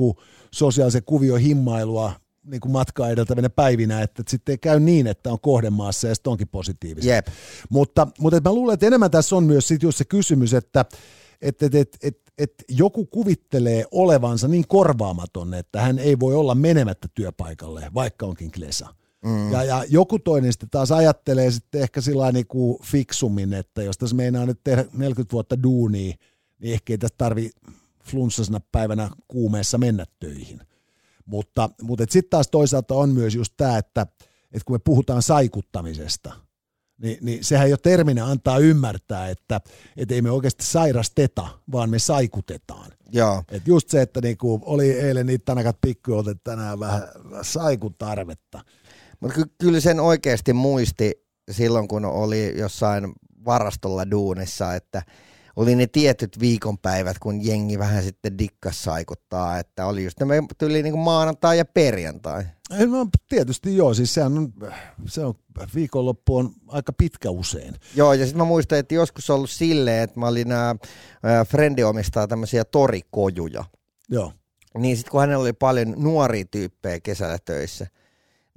sosiaalisen 0.50 1.04
kuvion 1.04 1.40
himmailua 1.40 2.12
niin 2.50 2.60
kuin 2.60 2.72
matkaa 2.72 3.10
edeltävänä 3.10 3.50
päivinä, 3.50 4.02
että, 4.02 4.22
että 4.22 4.30
sitten 4.30 4.52
ei 4.52 4.58
käy 4.58 4.80
niin, 4.80 5.06
että 5.06 5.32
on 5.32 5.40
kohdemaassa 5.40 6.08
ja 6.08 6.14
sitten 6.14 6.30
onkin 6.30 6.48
positiivista. 6.48 7.10
Jep. 7.10 7.26
Mutta, 7.70 8.08
mutta 8.18 8.40
mä 8.40 8.52
luulen, 8.52 8.74
että 8.74 8.86
enemmän 8.86 9.10
tässä 9.10 9.36
on 9.36 9.44
myös 9.44 9.68
sit 9.68 9.82
just 9.82 9.98
se 9.98 10.04
kysymys, 10.04 10.54
että 10.54 10.84
että 11.42 11.66
että 11.66 11.78
että 11.78 11.98
että 12.02 12.28
että 12.38 12.64
joku 12.68 13.06
kuvittelee 13.06 13.84
olevansa 13.90 14.48
niin 14.48 14.68
korvaamaton, 14.68 15.54
että 15.54 15.80
hän 15.80 15.98
ei 15.98 16.20
voi 16.20 16.34
olla 16.34 16.54
menemättä 16.54 17.08
työpaikalle, 17.14 17.90
vaikka 17.94 18.26
onkin 18.26 18.52
klesa. 18.52 18.94
Mm. 19.24 19.52
Ja, 19.52 19.64
ja 19.64 19.84
joku 19.88 20.18
toinen 20.18 20.52
sitten 20.52 20.70
taas 20.70 20.92
ajattelee 20.92 21.50
sitten 21.50 21.82
ehkä 21.82 22.00
sillä 22.00 22.32
niin 22.32 22.46
kuin 22.46 22.78
fiksummin, 22.82 23.54
että 23.54 23.82
jos 23.82 23.98
tässä 23.98 24.16
meinaa 24.16 24.46
nyt 24.46 24.60
tehdä 24.64 24.84
40 24.92 25.32
vuotta 25.32 25.62
duunia, 25.62 26.14
niin 26.58 26.74
ehkä 26.74 26.92
ei 26.92 26.98
tästä 26.98 27.18
tarvi 27.18 27.50
flunssasena 28.04 28.60
päivänä 28.72 29.10
kuumeessa 29.28 29.78
mennä 29.78 30.04
töihin. 30.18 30.60
Mutta, 31.28 31.70
mutta 31.82 32.04
sitten 32.10 32.30
taas 32.30 32.48
toisaalta 32.48 32.94
on 32.94 33.10
myös 33.10 33.34
just 33.34 33.52
tämä, 33.56 33.78
että, 33.78 34.06
että 34.52 34.64
kun 34.66 34.74
me 34.74 34.80
puhutaan 34.84 35.22
saikuttamisesta, 35.22 36.32
niin, 37.02 37.18
niin 37.20 37.44
sehän 37.44 37.70
jo 37.70 37.76
terminä 37.76 38.26
antaa 38.26 38.58
ymmärtää, 38.58 39.28
että, 39.28 39.60
että 39.96 40.14
ei 40.14 40.22
me 40.22 40.30
oikeasti 40.30 40.64
sairasteta, 40.64 41.48
vaan 41.72 41.90
me 41.90 41.98
saikutetaan. 41.98 42.90
Joo. 43.12 43.44
Et 43.50 43.68
just 43.68 43.88
se, 43.88 44.02
että 44.02 44.20
niinku 44.20 44.60
oli 44.64 44.90
eilen 44.90 45.26
niitä 45.26 45.44
tanakat 45.44 45.76
että 46.30 46.50
tänään 46.50 46.80
vähän 46.80 47.02
saikutarvetta. 47.42 48.64
Mutta 49.20 49.34
ky- 49.34 49.54
kyllä 49.58 49.80
sen 49.80 50.00
oikeasti 50.00 50.52
muisti 50.52 51.12
silloin, 51.50 51.88
kun 51.88 52.04
oli 52.04 52.58
jossain 52.58 53.12
varastolla 53.44 54.10
duunissa, 54.10 54.74
että 54.74 55.02
oli 55.58 55.74
ne 55.74 55.86
tietyt 55.86 56.40
viikonpäivät, 56.40 57.18
kun 57.18 57.44
jengi 57.44 57.78
vähän 57.78 58.02
sitten 58.02 58.38
dikkas 58.38 58.84
saikuttaa, 58.84 59.58
että 59.58 59.86
oli 59.86 60.04
just 60.04 60.20
nämä 60.20 60.34
tyyli 60.58 60.82
niin 60.82 60.92
kuin 60.92 61.02
maanantai 61.02 61.58
ja 61.58 61.64
perjantai. 61.64 62.44
No, 62.86 63.06
tietysti 63.28 63.76
joo, 63.76 63.94
siis 63.94 64.14
sehän 64.14 64.38
on, 64.38 64.52
se 65.06 65.24
on, 65.24 65.34
viikonloppu 65.74 66.36
on 66.36 66.50
aika 66.68 66.92
pitkä 66.92 67.30
usein. 67.30 67.74
Joo, 67.96 68.12
ja 68.12 68.26
sitten 68.26 68.38
mä 68.38 68.44
muistan, 68.44 68.78
että 68.78 68.94
joskus 68.94 69.30
on 69.30 69.36
ollut 69.36 69.50
silleen, 69.50 70.02
että 70.02 70.20
mä 70.20 70.26
olin 70.26 70.48
nämä, 70.48 70.76
Frendi 71.48 71.82
omistaa 71.82 72.26
tämmöisiä 72.26 72.64
torikojuja. 72.64 73.64
Joo. 74.08 74.32
Niin 74.78 74.96
sitten 74.96 75.10
kun 75.10 75.20
hänellä 75.20 75.42
oli 75.42 75.52
paljon 75.52 75.94
nuoria 75.96 76.44
tyyppejä 76.50 77.00
kesällä 77.00 77.38
töissä, 77.44 77.86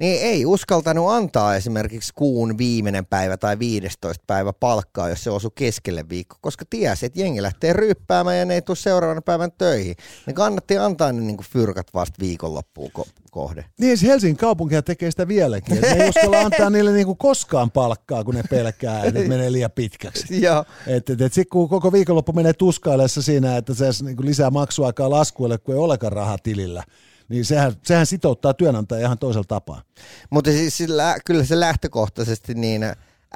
niin 0.01 0.21
ei 0.21 0.45
uskaltanut 0.45 1.09
antaa 1.09 1.55
esimerkiksi 1.55 2.13
kuun 2.15 2.57
viimeinen 2.57 3.05
päivä 3.05 3.37
tai 3.37 3.59
15 3.59 4.23
päivä 4.27 4.53
palkkaa, 4.53 5.09
jos 5.09 5.23
se 5.23 5.29
osui 5.29 5.51
keskelle 5.55 6.09
viikko, 6.09 6.37
koska 6.41 6.65
tiesi, 6.69 7.05
että 7.05 7.19
jengi 7.19 7.41
lähtee 7.41 7.73
ryppäämään 7.73 8.37
ja 8.37 8.45
ne 8.45 8.53
ei 8.53 8.61
tule 8.61 8.77
seuraavana 8.77 9.21
päivän 9.21 9.51
töihin. 9.57 9.95
Ne 10.27 10.33
kannatti 10.33 10.77
antaa 10.77 11.11
ne 11.11 11.21
niin 11.21 11.37
kuin 11.37 11.47
fyrkat 11.53 11.87
vasta 11.93 12.15
viikonloppuun 12.19 12.91
ko- 12.99 13.09
kohde. 13.31 13.65
Niin 13.79 13.97
siis 13.97 14.11
Helsingin 14.11 14.37
kaupunkihan 14.37 14.83
tekee 14.83 15.11
sitä 15.11 15.27
vieläkin. 15.27 15.75
että 15.75 15.95
Ne 15.95 16.03
ei 16.03 16.09
uskalla 16.09 16.39
antaa 16.39 16.69
niille 16.69 16.91
niinku 16.91 17.15
koskaan 17.15 17.71
palkkaa, 17.71 18.23
kun 18.23 18.35
ne 18.35 18.43
pelkää, 18.49 19.03
että 19.03 19.19
menee 19.19 19.51
liian 19.51 19.71
pitkäksi. 19.71 20.41
Joo. 20.45 20.65
Et, 20.87 21.09
et, 21.09 21.21
et 21.21 21.33
sit 21.33 21.49
kun 21.49 21.69
koko 21.69 21.91
viikonloppu 21.91 22.33
menee 22.33 22.53
tuskaillessa 22.53 23.21
siinä, 23.21 23.57
että 23.57 23.73
se 23.73 23.85
niinku 24.03 24.25
lisää 24.25 24.49
maksuaikaa 24.49 25.09
laskuille, 25.09 25.57
kun 25.57 25.75
ei 25.75 25.79
olekaan 25.79 26.13
rahaa 26.13 26.37
tilillä, 26.43 26.83
niin 27.31 27.45
sehän, 27.45 27.73
sehän 27.83 28.05
sitouttaa 28.05 28.53
työnantajaa 28.53 29.05
ihan 29.05 29.17
toisella 29.17 29.45
tapaa. 29.47 29.81
Mutta 30.29 30.51
siis 30.51 30.77
sillä, 30.77 31.15
kyllä 31.25 31.43
se 31.43 31.59
lähtökohtaisesti 31.59 32.53
niin 32.53 32.85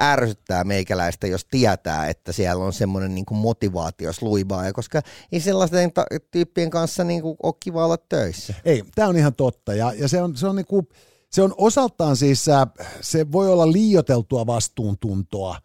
ärsyttää 0.00 0.64
meikäläistä, 0.64 1.26
jos 1.26 1.44
tietää, 1.44 2.08
että 2.08 2.32
siellä 2.32 2.64
on 2.64 2.72
semmoinen 2.72 3.14
niin 3.14 3.26
kuin 3.26 3.38
motivaatio 3.38 4.12
sluibaa, 4.12 4.72
koska 4.72 5.00
ei 5.32 5.40
sellaisten 5.40 5.92
ta- 5.92 6.06
tyyppien 6.30 6.70
kanssa 6.70 7.04
niin 7.04 7.22
kuin 7.22 7.36
ole 7.42 7.54
kiva 7.60 7.84
olla 7.84 7.96
töissä. 7.96 8.54
Ei, 8.64 8.84
tämä 8.94 9.08
on 9.08 9.16
ihan 9.16 9.34
totta. 9.34 9.74
Ja, 9.74 9.92
ja 9.92 10.08
se, 10.08 10.22
on, 10.22 10.36
se, 10.36 10.46
on 10.46 10.56
niinku, 10.56 10.88
se 11.30 11.42
on 11.42 11.54
osaltaan 11.56 12.16
siis, 12.16 12.48
äh, 12.48 12.66
se 13.00 13.32
voi 13.32 13.48
olla 13.48 13.72
liioteltua 13.72 14.46
vastuuntuntoa 14.46 15.56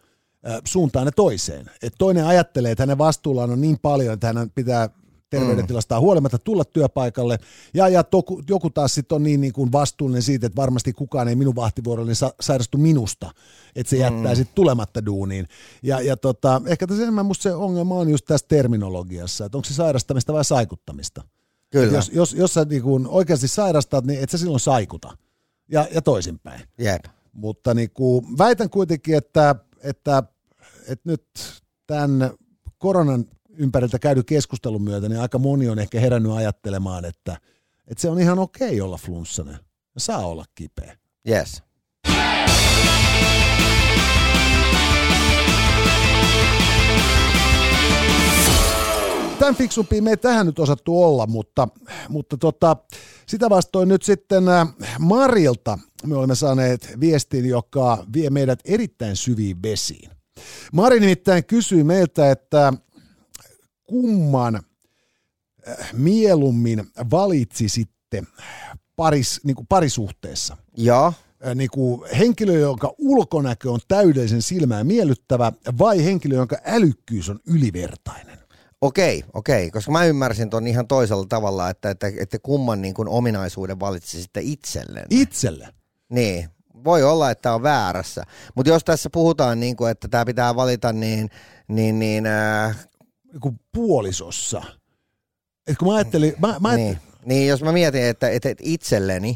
äh, 0.48 0.62
suuntaan 0.66 1.08
ja 1.08 1.12
toiseen. 1.12 1.72
Et 1.82 1.94
toinen 1.98 2.26
ajattelee, 2.26 2.72
että 2.72 2.82
hänen 2.82 2.98
vastuullaan 2.98 3.52
on 3.52 3.62
niin 3.62 3.80
paljon, 3.80 4.14
että 4.14 4.28
hänen 4.28 4.50
pitää 4.50 4.90
terveydentilastaan 5.32 6.02
huolimatta 6.02 6.38
tulla 6.38 6.66
työpaikalle. 6.66 7.38
Ja, 7.74 7.88
ja 7.88 8.04
toku, 8.04 8.42
joku 8.50 8.70
taas 8.70 8.94
sitten 8.94 9.16
on 9.16 9.24
niin, 9.24 9.42
niin 9.42 9.54
kuin 9.54 9.72
vastuullinen 9.72 10.22
siitä, 10.22 10.48
että 10.48 10.62
varmasti 10.62 10.94
kukaan 10.94 11.28
ei 11.28 11.36
minun 11.36 11.56
vahtivuorollani 11.56 12.16
sa, 12.16 12.34
sairastu 12.40 12.78
minusta, 12.78 13.32
että 13.76 13.90
se 13.90 13.98
jättää 13.98 14.36
sitten 14.36 14.56
tulematta 14.56 15.06
duuniin. 15.06 15.48
Ja, 15.84 16.02
ja 16.02 16.18
tota, 16.18 16.62
ehkä 16.66 16.88
tässä 16.88 17.04
enemmän 17.04 17.26
musta 17.26 17.44
se 17.44 17.54
ongelma 17.54 17.96
on 17.96 18.10
just 18.10 18.26
tässä 18.26 18.48
terminologiassa, 18.50 19.46
että 19.46 19.58
onko 19.58 19.66
se 19.66 19.74
sairastamista 19.74 20.34
vai 20.34 20.46
saikuttamista. 20.46 21.24
Kyllä. 21.70 21.94
Jos, 21.94 22.12
jos, 22.14 22.34
jos 22.34 22.54
sä 22.54 22.66
niin 22.66 22.84
kuin 22.84 23.08
oikeasti 23.08 23.48
sairastat, 23.48 24.06
niin 24.06 24.24
et 24.24 24.30
sä 24.30 24.38
silloin 24.38 24.60
saikuta. 24.60 25.18
Ja, 25.70 25.88
ja 25.94 26.02
toisinpäin. 26.02 26.62
Jep. 26.78 27.06
Mutta 27.34 27.74
niin 27.74 27.92
kuin, 27.94 28.38
väitän 28.38 28.70
kuitenkin, 28.70 29.16
että, 29.16 29.56
että, 29.84 30.24
että 30.88 31.10
nyt 31.10 31.24
tämän 31.88 32.32
koronan 32.78 33.26
ympäriltä 33.58 34.00
käydyn 34.00 34.26
keskustelun 34.26 34.82
myötä, 34.82 35.10
niin 35.10 35.22
aika 35.22 35.40
moni 35.40 35.70
on 35.70 35.80
ehkä 35.80 36.00
herännyt 36.00 36.32
ajattelemaan, 36.32 37.06
että, 37.06 37.38
että 37.88 38.02
se 38.02 38.10
on 38.10 38.20
ihan 38.20 38.40
okei 38.40 38.82
olla 38.82 38.98
flunssainen. 38.98 39.60
Saa 39.98 40.28
olla 40.28 40.46
kipeä. 40.56 40.98
Yes. 41.30 41.64
Tämän 49.40 49.56
fiksumpia 49.56 50.02
me 50.02 50.10
ei 50.10 50.18
tähän 50.18 50.46
nyt 50.46 50.60
osattu 50.60 51.04
olla, 51.04 51.28
mutta, 51.28 51.68
mutta 52.10 52.38
tota, 52.38 52.78
sitä 53.26 53.50
vastoin 53.50 53.90
nyt 53.90 54.04
sitten 54.04 54.48
äh, 54.48 54.68
Marilta 55.00 55.80
me 56.06 56.16
olemme 56.16 56.36
saaneet 56.36 56.96
viestin, 57.00 57.46
joka 57.46 58.06
vie 58.14 58.30
meidät 58.30 58.60
erittäin 58.66 59.16
syviin 59.16 59.62
vesiin. 59.64 60.10
Mari 60.74 61.00
nimittäin 61.00 61.46
kysyy 61.46 61.84
meiltä, 61.84 62.32
että 62.32 62.74
kumman 63.92 64.56
äh, 64.56 65.94
mieluummin 65.94 66.84
valitsisitte 67.12 68.24
paris, 68.96 69.40
niin 69.44 69.56
kuin 69.56 69.68
parisuhteessa? 69.68 70.58
Joo. 70.78 71.14
Äh, 71.48 71.56
Niin 71.56 71.70
kuin 71.70 72.02
henkilö, 72.18 72.60
jonka 72.60 72.94
ulkonäkö 72.98 73.72
on 73.72 73.80
täydellisen 73.88 74.42
silmää 74.42 74.84
miellyttävä 74.84 75.52
vai 75.78 76.06
henkilö, 76.06 76.36
jonka 76.36 76.58
älykkyys 76.66 77.30
on 77.30 77.40
ylivertainen? 77.48 78.40
Okei, 78.82 79.24
okei, 79.34 79.72
koska 79.72 79.92
mä 79.92 80.06
ymmärsin 80.06 80.50
ton 80.50 80.68
ihan 80.68 80.88
toisella 80.88 81.26
tavalla, 81.30 81.70
että, 81.70 81.90
että, 81.90 82.12
että 82.20 82.40
kumman 82.40 82.82
niin 82.82 82.94
kuin 82.94 83.08
ominaisuuden 83.08 83.80
valitsisitte 83.80 84.40
itselleen. 84.44 85.08
Itselle. 85.10 85.70
Niin, 86.10 86.50
voi 86.84 87.04
olla, 87.04 87.32
että 87.32 87.54
on 87.54 87.64
väärässä. 87.64 88.24
Mutta 88.56 88.70
jos 88.70 88.84
tässä 88.84 89.10
puhutaan, 89.14 89.60
niin 89.60 89.76
kuin, 89.76 89.92
että 89.92 90.08
tämä 90.08 90.26
pitää 90.26 90.56
valita, 90.56 90.94
niin, 90.94 91.30
niin, 91.68 92.00
niin, 92.00 92.26
äh, 92.26 92.76
niin 92.76 92.86
kuin 93.40 93.60
puolisossa. 93.72 94.62
Et 95.68 95.78
kun 95.78 95.88
mä 95.88 95.96
ajattelin, 95.96 96.34
mä, 96.40 96.56
mä 96.60 96.76
niin, 96.76 96.88
ajattelin, 96.88 97.20
niin 97.26 97.48
jos 97.48 97.64
mä 97.64 97.72
mietin, 97.72 98.04
että, 98.04 98.30
että 98.30 98.56
itselleni, 98.62 99.36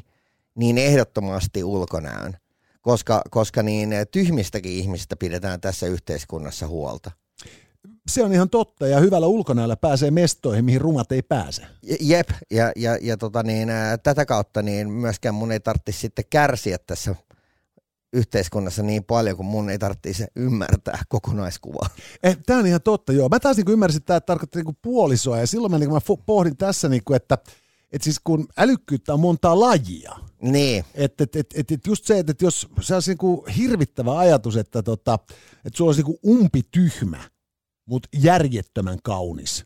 niin 0.56 0.78
ehdottomasti 0.78 1.64
ulkonäön. 1.64 2.38
Koska, 2.82 3.22
koska 3.30 3.64
niin 3.64 3.90
tyhmistäkin 4.12 4.72
ihmisistä 4.72 5.16
pidetään 5.16 5.62
tässä 5.62 5.88
yhteiskunnassa 5.88 6.68
huolta. 6.68 7.12
se 8.08 8.24
on 8.24 8.34
ihan 8.34 8.50
totta 8.50 8.88
ja 8.88 9.00
hyvällä 9.00 9.28
ulkonäöllä 9.28 9.76
pääsee 9.76 10.12
mestoihin, 10.12 10.66
mihin 10.66 10.82
rumat 10.82 11.12
ei 11.12 11.22
pääse. 11.22 11.62
Je- 11.62 11.98
Jep, 12.00 12.30
ja, 12.52 12.72
ja, 12.76 12.98
ja 13.02 13.18
tota 13.18 13.44
niin, 13.44 13.70
ää, 13.70 13.98
tätä 13.98 14.26
kautta 14.26 14.62
niin 14.62 14.90
myöskään 14.90 15.36
mun 15.36 15.52
ei 15.52 15.60
tarvitsisi 15.60 16.00
sitten 16.00 16.26
kärsiä 16.30 16.78
tässä 16.78 17.16
yhteiskunnassa 18.16 18.84
niin 18.84 19.04
paljon, 19.04 19.38
kun 19.38 19.46
mun 19.46 19.70
ei 19.70 19.80
tarvitsisi 19.80 20.26
ymmärtää 20.36 21.00
kokonaiskuvaa. 21.10 21.90
Eh, 22.24 22.38
Tämä 22.46 22.60
on 22.60 22.68
ihan 22.68 22.82
totta, 22.82 23.14
joo. 23.14 23.30
Mä 23.30 23.40
taas 23.40 23.58
niin 23.58 23.72
ymmärsin, 23.72 23.98
että 23.98 24.08
tämä 24.08 24.22
tarkoittaa 24.22 24.62
niin 24.62 24.78
puolisoa 24.82 25.38
ja 25.38 25.48
silloin 25.48 25.72
mä, 25.72 25.80
niin 25.80 25.92
mä 25.94 26.00
pohdin 26.26 26.58
tässä, 26.58 26.90
niin 26.90 27.04
kuin, 27.06 27.16
että 27.16 27.38
et 27.92 28.02
siis 28.02 28.20
kun 28.24 28.48
älykkyyttä 28.58 29.14
on 29.14 29.20
montaa 29.20 29.60
lajia, 29.60 30.16
Niin, 30.42 30.86
että 30.94 31.24
et, 31.24 31.36
et, 31.36 31.48
et, 31.56 31.72
et 31.72 31.88
just 31.88 32.06
se, 32.06 32.20
että 32.20 32.32
et 32.32 32.42
jos 32.42 32.68
se 32.82 32.94
olisi 32.94 33.12
niin 33.12 33.56
hirvittävä 33.58 34.18
ajatus, 34.18 34.58
että 34.58 34.84
tota, 34.84 35.20
et 35.66 35.76
sulla 35.76 35.90
olisi 35.90 36.04
niin 36.04 36.20
umpityhmä, 36.28 37.20
mutta 37.86 38.10
järjettömän 38.22 39.00
kaunis 39.04 39.66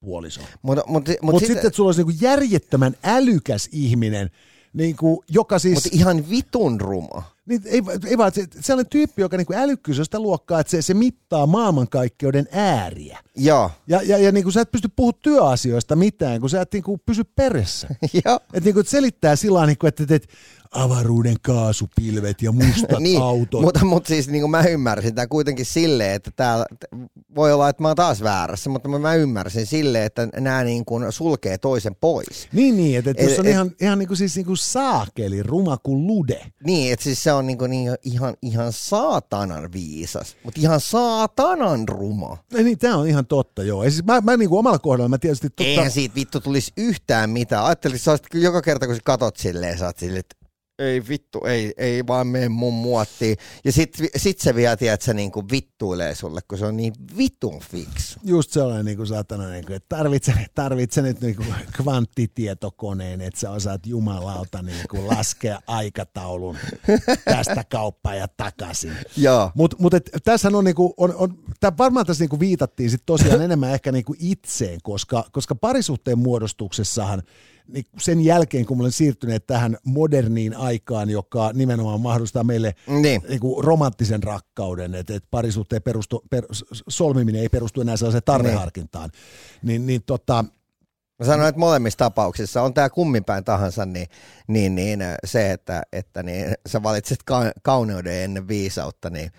puoliso. 0.00 0.40
mutta 0.62 0.84
mut, 0.86 1.08
mut, 1.08 1.16
Mutta 1.22 1.38
sitten, 1.38 1.54
sitten, 1.54 1.66
että 1.66 1.76
sulla 1.76 1.88
olisi 1.88 2.04
niin 2.04 2.18
järjettömän 2.20 2.94
älykäs 3.02 3.68
ihminen, 3.72 4.30
niin 4.72 4.96
kuin, 4.96 5.18
joka 5.28 5.58
siis... 5.58 5.84
mut 5.84 5.94
ihan 5.94 6.30
vitun 6.30 6.80
ruma. 6.80 7.35
Niin, 7.46 7.62
ei, 7.64 7.82
ei 8.06 8.18
vaan, 8.18 8.32
se, 8.32 8.46
sellainen 8.60 8.90
tyyppi, 8.90 9.22
joka 9.22 9.36
niin 9.36 9.54
älykkyys 9.54 9.98
on 9.98 10.04
sitä 10.04 10.20
luokkaa, 10.20 10.60
että 10.60 10.70
se, 10.70 10.82
se 10.82 10.94
mittaa 10.94 11.46
maailmankaikkeuden 11.46 12.48
ääriä. 12.52 13.18
Joo, 13.36 13.70
Ja, 13.86 14.02
ja, 14.02 14.18
ja 14.18 14.32
niin 14.32 14.44
kuin 14.44 14.52
sä 14.52 14.60
et 14.60 14.70
pysty 14.70 14.88
puhumaan 14.96 15.18
työasioista 15.22 15.96
mitään, 15.96 16.40
kun 16.40 16.50
sä 16.50 16.60
et 16.60 16.72
niin 16.72 16.82
kuin 16.82 17.00
pysy 17.06 17.24
perässä. 17.24 17.88
joo. 18.24 18.36
Että 18.36 18.60
niin 18.64 18.74
kuin, 18.74 18.80
et 18.80 18.88
selittää 18.88 19.36
sillä 19.36 19.54
lailla, 19.54 19.66
niin 19.66 19.78
kuin, 19.78 19.88
että, 19.88 20.02
että, 20.02 20.14
että 20.14 20.28
avaruuden 20.70 21.36
kaasupilvet 21.42 22.42
ja 22.42 22.52
mustat 22.52 23.00
niin, 23.00 23.22
autot. 23.22 23.62
mutta, 23.62 23.84
mutta 23.84 24.08
siis 24.08 24.28
niin 24.28 24.40
kuin 24.40 24.50
mä 24.50 24.62
ymmärsin 24.62 25.14
tämä 25.14 25.26
kuitenkin 25.26 25.66
silleen, 25.66 26.12
että 26.14 26.30
täällä, 26.36 26.66
voi 27.34 27.52
olla, 27.52 27.68
että 27.68 27.82
mä 27.82 27.88
oon 27.88 27.96
taas 27.96 28.22
väärässä, 28.22 28.70
mutta 28.70 28.88
mä 28.88 29.14
ymmärsin 29.14 29.66
silleen, 29.66 30.04
että 30.04 30.28
nämä 30.36 30.64
niin 30.64 30.84
kuin 30.84 31.12
sulkee 31.12 31.58
toisen 31.58 31.94
pois. 32.00 32.48
Niin, 32.52 32.76
niin, 32.76 32.98
että, 32.98 33.10
Et- 33.10 33.30
jos 33.30 33.38
on 33.38 33.46
et- 33.46 33.52
ihan, 33.52 33.70
ihan 33.80 33.98
niin 33.98 34.08
kuin, 34.08 34.16
siis 34.16 34.36
niin 34.36 34.46
kuin 34.46 34.56
saakeli, 34.56 35.42
ruma 35.42 35.76
kuin 35.76 36.06
lude. 36.06 36.46
Niin, 36.64 36.92
että 36.92 37.02
siis 37.04 37.22
se 37.22 37.32
on 37.32 37.46
niin 37.46 37.58
kuin, 37.58 37.70
niin 37.70 37.94
ihan, 38.02 38.34
ihan 38.42 38.72
saatanan 38.72 39.72
viisas, 39.72 40.36
mutta 40.44 40.60
ihan 40.60 40.80
saatanan 40.80 41.88
ruma. 41.88 42.38
Ei, 42.54 42.64
niin, 42.64 42.78
tämä 42.78 42.96
on 42.96 43.08
ihan 43.08 43.26
totta, 43.26 43.62
joo. 43.62 43.84
Ja 43.84 43.90
siis 43.90 44.04
mä, 44.04 44.20
mä 44.20 44.36
niin 44.36 44.48
kuin 44.48 44.58
omalla 44.58 44.78
kohdalla, 44.78 45.08
mä 45.08 45.18
tietysti... 45.18 45.48
Totta, 45.50 45.64
Eihän 45.64 45.90
siitä 45.90 46.14
vittu 46.14 46.40
tulisi 46.40 46.72
yhtään 46.76 47.30
mitään. 47.30 47.64
Ajattelin, 47.64 47.94
että 47.94 48.04
sä 48.04 48.10
olisit 48.10 48.26
kyllä 48.30 48.44
joka 48.44 48.62
kerta, 48.62 48.86
kun 48.86 48.94
sä 48.94 49.00
katot 49.04 49.36
silleen, 49.36 49.78
sä 49.78 49.86
oot 49.86 49.98
silleen, 49.98 50.20
että 50.20 50.36
ei 50.78 51.02
vittu, 51.08 51.44
ei, 51.44 51.74
ei 51.76 52.06
vaan 52.06 52.26
mene 52.26 52.48
mun 52.48 52.74
muottiin. 52.74 53.36
Ja 53.64 53.72
sit, 53.72 53.96
sit 54.16 54.38
se 54.38 54.54
vielä, 54.54 54.76
tiedät, 54.76 54.94
että 54.94 55.04
se 55.04 55.14
niinku 55.14 55.44
vittuilee 55.50 56.14
sulle, 56.14 56.40
kun 56.48 56.58
se 56.58 56.66
on 56.66 56.76
niin 56.76 56.94
vitun 57.18 57.60
fiksu. 57.60 58.20
just 58.24 58.50
sellainen 58.50 58.84
niin 58.84 58.96
kuin 58.96 59.06
satana, 59.06 59.48
niin 59.48 59.66
kuin, 59.66 59.76
että 59.76 59.96
tarvitse, 59.96 60.34
tarvitse 60.54 61.02
nyt 61.02 61.20
niin 61.20 61.36
kuin 61.36 61.54
kvanttitietokoneen, 61.76 63.20
että 63.20 63.40
sä 63.40 63.50
osaat 63.50 63.86
jumalauta 63.86 64.62
niin 64.62 64.88
kuin 64.90 65.08
laskea 65.08 65.60
aikataulun 65.66 66.56
tästä 67.24 67.64
kauppaan 67.70 68.18
ja 68.18 68.28
takaisin. 68.36 68.92
Joo. 69.16 69.50
Mutta 69.54 69.76
mut 69.80 69.94
et, 69.94 70.10
tässähän 70.24 70.54
on, 70.54 70.64
niinku, 70.64 70.94
on, 70.96 71.14
on 71.14 71.38
tää 71.60 71.72
varmaan 71.78 72.06
tässä 72.06 72.22
niinku 72.22 72.40
viitattiin 72.40 72.90
sit 72.90 73.02
tosiaan 73.06 73.42
enemmän 73.50 73.74
ehkä 73.74 73.92
niinku 73.92 74.14
itseen, 74.18 74.78
koska, 74.82 75.24
koska 75.32 75.54
parisuhteen 75.54 76.18
muodostuksessahan 76.18 77.22
niin 77.68 77.84
sen 77.98 78.20
jälkeen, 78.20 78.66
kun 78.66 78.76
me 78.76 78.80
olen 78.80 78.92
siirtyneet 78.92 79.46
tähän 79.46 79.76
moderniin 79.84 80.56
aikaan, 80.56 81.10
joka 81.10 81.50
nimenomaan 81.54 82.00
mahdollistaa 82.00 82.44
meille 82.44 82.74
Niin. 82.86 83.22
niinku 83.28 83.62
romanttisen 83.62 84.22
rakkauden, 84.22 84.94
että 84.94 85.14
et 85.14 85.24
parisuhteen 85.30 85.82
perustu, 85.82 86.24
per, 86.30 86.44
solmiminen 86.88 87.40
ei 87.42 87.48
perustu 87.48 87.80
enää 87.80 87.96
sellaiseen 87.96 88.22
tarveharkintaan, 88.24 89.10
niin, 89.62 89.86
niin 89.86 90.02
tota, 90.06 90.44
Mä 91.18 91.26
sanoin, 91.26 91.48
että 91.48 91.58
molemmissa 91.58 91.98
tapauksissa 91.98 92.62
on 92.62 92.74
tämä 92.74 92.90
kumminpäin 92.90 93.44
tahansa, 93.44 93.86
niin, 93.86 94.06
niin, 94.48 94.74
niin 94.74 95.00
se, 95.24 95.52
että, 95.52 95.82
että 95.92 96.22
niin, 96.22 96.54
sä 96.68 96.82
valitset 96.82 97.22
ka- 97.22 97.52
kauneuden 97.62 98.22
ennen 98.24 98.48
viisautta, 98.48 99.10
niin 99.10 99.30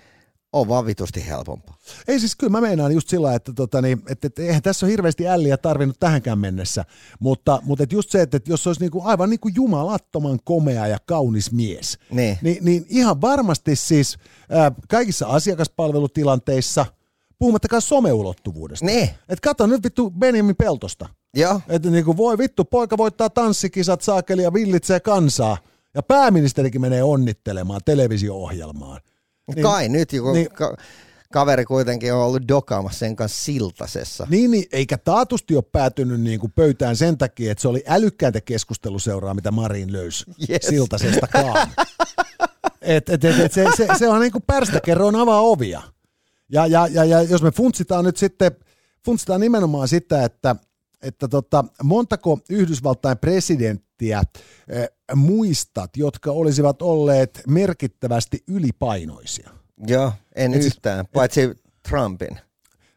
on 0.54 0.68
vaan 0.68 0.86
vitusti 0.86 1.28
helpompaa. 1.28 1.78
Ei 2.08 2.20
siis 2.20 2.36
kyllä 2.36 2.52
mä 2.52 2.62
meinaan 2.62 2.92
just 2.92 3.10
sillä, 3.10 3.34
että, 3.36 3.54
tota, 3.54 3.82
niin, 3.82 4.02
että, 4.10 4.28
että 4.28 4.42
eihän 4.42 4.62
tässä 4.62 4.86
ole 4.86 4.92
hirveästi 4.92 5.28
älliä 5.28 5.58
tarvinnut 5.58 6.00
tähänkään 6.00 6.40
mennessä, 6.40 6.86
mutta, 7.20 7.60
mutta 7.64 7.84
että 7.84 7.96
just 7.96 8.10
se, 8.12 8.22
että, 8.22 8.38
että 8.38 8.52
jos 8.52 8.68
olisi 8.68 8.82
niinku 8.82 9.02
aivan 9.06 9.30
niinku 9.30 9.48
jumalattoman 9.56 10.40
komea 10.44 10.88
ja 10.88 10.98
kaunis 11.06 11.52
mies, 11.52 11.98
Niin. 12.12 12.38
niin, 12.42 12.66
niin 12.66 12.86
ihan 12.90 13.22
varmasti 13.22 13.76
siis 13.76 14.18
ää, 14.50 14.72
kaikissa 14.90 15.28
asiakaspalvelutilanteissa, 15.28 16.86
puhumattakaan 17.40 17.82
someulottuvuudesta. 17.82 18.86
Niin. 18.86 19.10
Et 19.30 19.40
kato 19.40 19.68
nyt 19.68 19.84
vittu 19.84 20.12
Benjamin 20.12 20.56
Peltosta. 20.56 21.10
Joo. 21.34 21.62
Että 21.70 21.90
niinku 21.90 22.18
voi 22.18 22.38
vittu, 22.38 22.66
poika 22.66 22.98
voittaa 22.98 23.30
tanssikisat 23.30 24.02
saakeli 24.02 24.44
ja 24.44 24.54
villitsee 24.54 25.00
kansaa. 25.00 25.58
Ja 25.96 26.04
pääministerikin 26.04 26.82
menee 26.82 27.04
onnittelemaan 27.04 27.82
televisio-ohjelmaan. 27.86 29.02
Niin, 29.56 29.64
Kai 29.64 29.90
nyt, 29.90 30.10
kun 30.22 30.34
niin- 30.34 30.50
ka- 30.54 30.78
kaveri 31.34 31.66
kuitenkin 31.66 32.14
on 32.14 32.20
ollut 32.20 32.48
dokaamassa 32.48 33.00
sen 33.00 33.16
kanssa 33.16 33.44
siltasessa. 33.44 34.28
Niin, 34.30 34.52
niin, 34.52 34.66
eikä 34.72 34.98
taatusti 34.98 35.56
ole 35.56 35.64
päätynyt 35.72 36.22
niin 36.22 36.40
kuin 36.40 36.52
pöytään 36.52 36.96
sen 36.96 37.18
takia, 37.18 37.52
että 37.52 37.62
se 37.62 37.68
oli 37.68 37.84
älykkäintä 37.88 38.42
keskusteluseuraa, 38.42 39.34
mitä 39.34 39.52
Marin 39.52 39.92
löysi 39.92 40.26
Yes. 40.50 40.62
siltasestakaan. 40.70 41.68
et, 42.82 43.10
et, 43.10 43.26
et, 43.26 43.40
et 43.40 43.52
se, 43.54 43.66
se, 43.78 43.88
se 43.98 44.08
on 44.10 44.22
niin 44.22 44.32
kuin 44.32 44.44
pärstäkerroin 44.48 45.16
avaa 45.16 45.42
ovia. 45.42 45.82
Ja, 46.52 46.68
ja, 46.68 46.88
ja, 46.88 47.06
ja 47.06 47.22
jos 47.22 47.42
me 47.44 47.52
funtsitaan 47.52 48.06
nyt 48.06 48.18
sitten, 48.18 48.52
funtsitaan 49.06 49.42
nimenomaan 49.42 49.88
sitä, 49.88 50.24
että, 50.24 50.56
että 51.02 51.28
tota, 51.28 51.66
montako 51.84 52.40
Yhdysvaltain 52.50 53.18
presidenttiä 53.18 53.87
eh, 54.02 54.88
muistat, 55.16 55.98
jotka 55.98 56.32
olisivat 56.32 56.82
olleet 56.82 57.42
merkittävästi 57.48 58.44
ylipainoisia? 58.48 59.50
Joo, 59.88 60.12
en 60.36 60.54
Et 60.54 60.62
siis- 60.62 60.74
yhtään, 60.76 61.06
paitsi 61.14 61.42
Trumpin. 61.90 62.40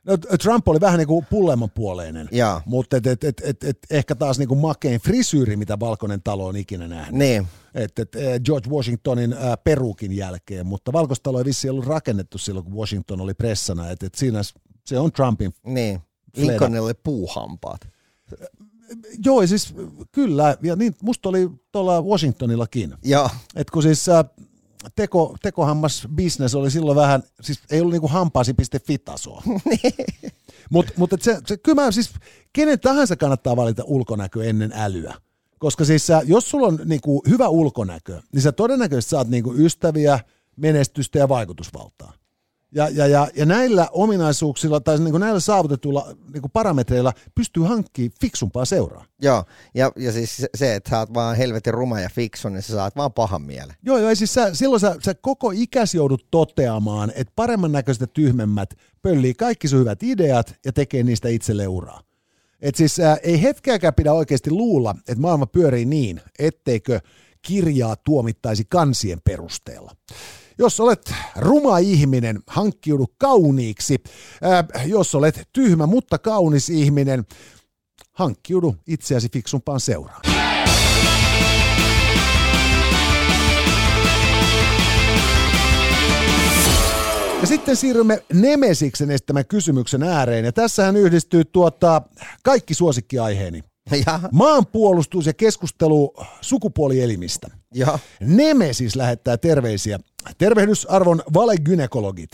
No, 0.05 0.17
Trump 0.17 0.69
oli 0.69 0.81
vähän 0.81 0.99
niin 0.99 1.09
kuin 1.09 1.27
pullemmanpuoleinen, 1.31 2.29
Joo. 2.33 2.61
mutta 2.67 2.97
et, 2.97 3.07
et, 3.07 3.25
et, 3.25 3.41
et, 3.45 3.65
et, 3.65 3.79
ehkä 3.91 4.15
taas 4.15 4.39
niin 4.39 4.49
kuin 4.49 4.61
makein 4.61 5.01
frisyyri, 5.01 5.57
mitä 5.57 5.81
Valkoinen 5.81 6.23
talo 6.23 6.47
on 6.47 6.57
ikinä 6.57 6.89
nähnyt. 6.89 7.19
Niin, 7.19 7.47
Et, 7.75 7.99
et, 7.99 8.15
eh, 8.17 8.41
George 8.41 8.71
Washingtonin 8.71 9.33
ää, 9.33 9.57
perukin 9.57 10.13
jälkeen, 10.17 10.67
mutta 10.67 10.93
Valkoistalo 10.93 11.39
ei 11.39 11.45
vissiin 11.45 11.71
ollut 11.71 11.87
rakennettu 11.87 12.39
silloin, 12.39 12.65
kun 12.65 12.75
Washington 12.75 13.21
oli 13.21 13.35
pressana. 13.35 13.91
Et, 13.91 14.03
et 14.03 14.15
siinä 14.15 14.41
se 14.87 14.99
on 14.99 15.13
Trumpin. 15.13 15.53
niin. 15.67 16.01
Lincolnille 16.37 16.95
puuhampaat. 16.95 17.81
Joo, 19.25 19.47
siis 19.47 19.75
kyllä, 20.13 20.57
ja 20.63 20.77
niin, 20.77 20.95
musta 21.03 21.29
oli 21.29 21.51
tuolla 21.73 22.03
Washingtonillakin. 22.03 22.95
Joo, 23.05 23.31
Et 23.57 23.71
kun 23.71 23.83
siis 23.83 24.09
ää, 24.09 24.25
teko, 24.97 25.37
tekohammas 25.43 26.09
business 26.17 26.55
oli 26.55 26.71
silloin 26.71 26.97
vähän, 26.97 27.23
siis 27.41 27.61
ei 27.71 27.81
ollut 27.81 27.93
niinku 27.93 28.09
hampaasi.fi 28.09 28.99
tasoa. 28.99 29.43
Mutta 30.71 30.93
mut 30.97 31.13
et 31.13 31.23
se, 31.23 31.39
se, 31.47 31.57
kyllä 31.57 31.83
mä 31.83 31.91
siis, 31.91 32.11
kenen 32.53 32.81
tahansa 32.81 33.17
kannattaa 33.17 33.57
valita 33.57 33.85
ulkonäkö 33.85 34.45
ennen 34.45 34.73
älyä. 34.75 35.15
Koska 35.59 35.85
siis 35.85 36.07
sä, 36.07 36.23
jos 36.25 36.51
sulla 36.51 36.67
on 36.67 36.79
niinku 36.85 37.23
hyvä 37.29 37.49
ulkonäkö, 37.49 38.23
niin 38.33 38.43
sä 38.43 38.53
todennäköisesti 38.53 39.11
saat 39.11 39.29
niinku 39.29 39.55
ystäviä, 39.55 40.21
menestystä 40.57 41.19
ja 41.19 41.29
vaikutusvaltaa. 41.29 42.13
Ja, 42.75 42.89
ja, 42.89 43.07
ja, 43.07 43.29
ja 43.37 43.47
näillä 43.47 43.89
ominaisuuksilla 43.93 44.81
tai 44.81 44.99
niinku 44.99 45.19
näillä 45.19 45.41
saavutetuilla 45.41 46.17
niinku 46.33 46.49
parametreilla 46.49 47.13
pystyy 47.35 47.63
hankkimaan 47.63 48.13
fiksumpaa 48.21 48.65
seuraa. 48.65 49.05
joo. 49.23 49.45
Ja, 49.75 49.93
ja 49.97 50.13
siis 50.13 50.47
se- 50.55 50.75
että 50.75 50.91
sä 50.91 50.99
oot 50.99 51.15
vaan 51.15 51.37
helvetin 51.37 51.75
ruma 51.75 52.01
ja 52.01 52.09
fiksu, 52.15 52.49
niin 52.49 52.63
sä 52.63 52.73
saat 52.73 52.97
vaan 52.97 53.13
pahan 53.13 53.43
mielen. 53.43 53.75
Joo, 53.83 53.99
joo, 53.99 54.15
siis 54.15 54.35
sä, 54.35 54.55
silloin 54.55 54.81
sä, 54.81 54.97
sä 55.05 55.15
koko 55.15 55.51
ikäsi 55.55 55.97
joudut 55.97 56.27
toteamaan, 56.31 57.13
että 57.15 57.33
paremman 57.37 57.73
näköiset 57.73 58.01
ja 58.01 58.07
tyhmemmät 58.07 58.75
pöllii 59.03 59.35
kaikki 59.35 59.69
sun 59.69 59.81
hyvät 59.81 60.03
ideat 60.03 60.55
ja 60.65 60.73
tekee 60.73 61.03
niistä 61.03 61.29
itselle 61.29 61.69
uraa. 61.69 62.01
Et 62.61 62.75
siis 62.75 63.01
ää, 63.01 63.17
ei 63.23 63.43
hetkeäkään 63.43 63.95
pidä 63.95 64.13
oikeasti 64.13 64.51
luulla, 64.51 64.95
että 65.09 65.21
maailma 65.21 65.47
pyörii 65.47 65.85
niin, 65.85 66.21
etteikö 66.39 67.01
kirjaa 67.43 67.97
tuomittaisi 67.97 68.65
kansien 68.69 69.19
perusteella. 69.25 69.93
Jos 70.61 70.81
olet 70.81 71.13
ruma 71.37 71.79
ihminen, 71.79 72.41
hankkiudu 72.47 73.07
kauniiksi. 73.19 73.97
Ää, 74.43 74.65
jos 74.87 75.15
olet 75.15 75.49
tyhmä, 75.53 75.87
mutta 75.87 76.19
kaunis 76.19 76.71
ihminen, 76.71 77.25
hankkiudu 78.13 78.77
itseäsi 78.87 79.29
fiksumpaan 79.33 79.81
seuraan. 79.81 80.21
Ja 87.41 87.47
sitten 87.47 87.77
siirrymme 87.77 88.23
Nemesiksen 88.33 89.11
estämän 89.11 89.47
kysymyksen 89.47 90.03
ääreen. 90.03 90.45
Ja 90.45 90.53
tässähän 90.53 90.97
yhdistyy 90.97 91.45
tuota, 91.45 92.03
kaikki 92.43 92.75
suosikkiaiheeni. 92.75 93.70
Ja, 94.07 94.21
Maanpuolustus 94.33 95.27
ja 95.27 95.35
keskustelu 95.35 96.15
sukupuolielimistä. 96.41 97.49
ja. 97.75 97.99
Nemesis 98.21 98.97
lähettää 98.97 99.37
terveisiä. 99.37 100.01
Tervehdys 100.39 100.87
arvon 100.87 101.23
valegynekologit. 101.35 102.31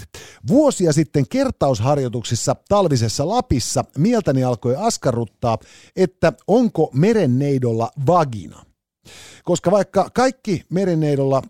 Vuosia 0.48 0.92
sitten 0.92 1.28
kertausharjoituksissa 1.28 2.56
talvisessa 2.68 3.28
Lapissa 3.28 3.84
mieltäni 3.98 4.44
alkoi 4.44 4.76
askarruttaa, 4.78 5.58
että 5.96 6.32
onko 6.46 6.90
merenneidolla 6.94 7.90
vagina. 8.06 8.66
Koska 9.44 9.70
vaikka 9.70 10.10
kaikki 10.14 10.62
merenneidolla 10.70 11.42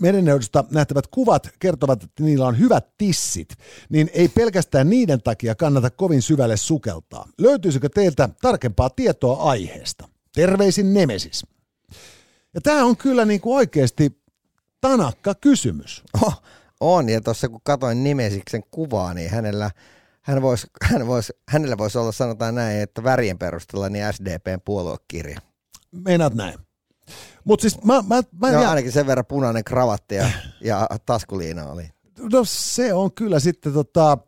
merenneudosta 0.00 0.64
nähtävät 0.70 1.06
kuvat 1.06 1.48
kertovat, 1.58 2.02
että 2.02 2.22
niillä 2.22 2.46
on 2.46 2.58
hyvät 2.58 2.86
tissit, 2.98 3.48
niin 3.88 4.10
ei 4.12 4.28
pelkästään 4.28 4.90
niiden 4.90 5.22
takia 5.22 5.54
kannata 5.54 5.90
kovin 5.90 6.22
syvälle 6.22 6.56
sukeltaa. 6.56 7.28
Löytyisikö 7.38 7.88
teiltä 7.88 8.28
tarkempaa 8.42 8.90
tietoa 8.90 9.42
aiheesta? 9.42 10.08
Terveisin 10.34 10.94
Nemesis. 10.94 11.46
Ja 12.54 12.60
tämä 12.60 12.84
on 12.84 12.96
kyllä 12.96 13.24
niin 13.24 13.40
kuin 13.40 13.56
oikeasti 13.56 14.22
tanakka 14.80 15.34
kysymys. 15.34 16.02
Oh, 16.22 16.42
on, 16.80 17.08
ja 17.08 17.20
tuossa 17.20 17.48
kun 17.48 17.60
katsoin 17.64 18.04
Nimesiksen 18.04 18.62
kuvaa, 18.70 19.14
niin 19.14 19.30
hänellä, 19.30 19.70
hän 20.22 20.42
vois, 20.42 20.66
hän 20.82 21.06
vois, 21.06 21.32
hänellä 21.48 21.78
voisi 21.78 21.98
olla, 21.98 22.12
sanotaan 22.12 22.54
näin, 22.54 22.80
että 22.80 23.04
värien 23.04 23.38
perusteella 23.38 23.88
niin 23.88 24.12
SDPn 24.12 24.60
puoluekirja. 24.64 25.40
Meinaat 25.92 26.34
näin. 26.34 26.67
Mutta 27.44 27.62
siis 27.62 27.84
mä, 27.84 28.02
mä, 28.02 28.22
mä 28.40 28.50
No, 28.52 28.62
ja, 28.62 28.70
ainakin 28.70 28.92
sen 28.92 29.06
verran 29.06 29.26
punainen 29.26 29.64
kravatti 29.64 30.14
ja, 30.14 30.30
ja 30.60 30.88
taskuliina 31.06 31.66
oli. 31.66 31.90
no 32.32 32.42
se 32.44 32.94
on 32.94 33.12
kyllä 33.12 33.40
sitten 33.40 33.72
tota, 33.72 34.18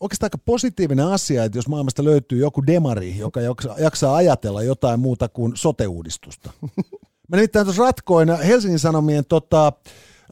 oikeastaan 0.00 0.26
aika 0.26 0.38
positiivinen 0.44 1.06
asia, 1.06 1.44
että 1.44 1.58
jos 1.58 1.68
maailmasta 1.68 2.04
löytyy 2.04 2.38
joku 2.38 2.66
demari, 2.66 3.18
joka 3.18 3.40
jaksaa, 3.40 3.78
jaksaa 3.78 4.16
ajatella 4.16 4.62
jotain 4.62 5.00
muuta 5.00 5.28
kuin 5.28 5.52
sote-uudistusta. 5.56 6.50
Mä 7.28 7.36
nimittäin 7.36 7.66
tuossa 7.66 7.82
ratkoin 7.82 8.28
Helsingin 8.38 8.78
Sanomien 8.78 9.24
tota, 9.24 9.72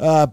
ää, 0.00 0.18
ää, 0.18 0.28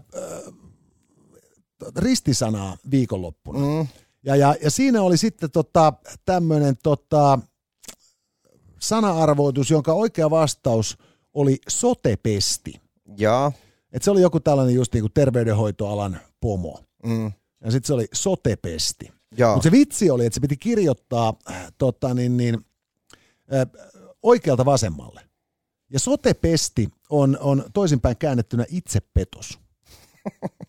ristisanaa 1.96 2.76
viikonloppuna. 2.90 3.58
Mm. 3.58 3.88
Ja, 4.22 4.36
ja, 4.36 4.54
ja 4.62 4.70
siinä 4.70 5.02
oli 5.02 5.16
sitten 5.16 5.50
tota, 5.50 5.92
tämmöinen 6.24 6.76
tota, 6.82 7.38
sana-arvoitus, 8.80 9.70
jonka 9.70 9.92
oikea 9.92 10.30
vastaus 10.30 10.98
oli 11.34 11.58
sotepesti. 11.68 12.80
Joo. 13.16 13.52
Et 13.92 14.02
se 14.02 14.10
oli 14.10 14.20
joku 14.20 14.40
tällainen 14.40 14.74
just 14.74 14.94
niinku 14.94 15.08
terveydenhoitoalan 15.08 16.20
pomo. 16.40 16.80
Mm. 17.06 17.32
Ja 17.64 17.70
sitten 17.70 17.86
se 17.86 17.94
oli 17.94 18.06
sotepesti. 18.12 19.12
Mutta 19.54 19.62
se 19.62 19.70
vitsi 19.70 20.10
oli, 20.10 20.26
että 20.26 20.34
se 20.34 20.40
piti 20.40 20.56
kirjoittaa 20.56 21.34
tota, 21.78 22.14
niin, 22.14 22.36
niin, 22.36 22.54
äh, 23.54 23.66
oikealta 24.22 24.64
vasemmalle. 24.64 25.20
Ja 25.92 25.98
sotepesti 25.98 26.88
on, 27.08 27.38
on 27.40 27.64
toisinpäin 27.72 28.16
käännettynä 28.16 28.64
itsepetos, 28.68 29.58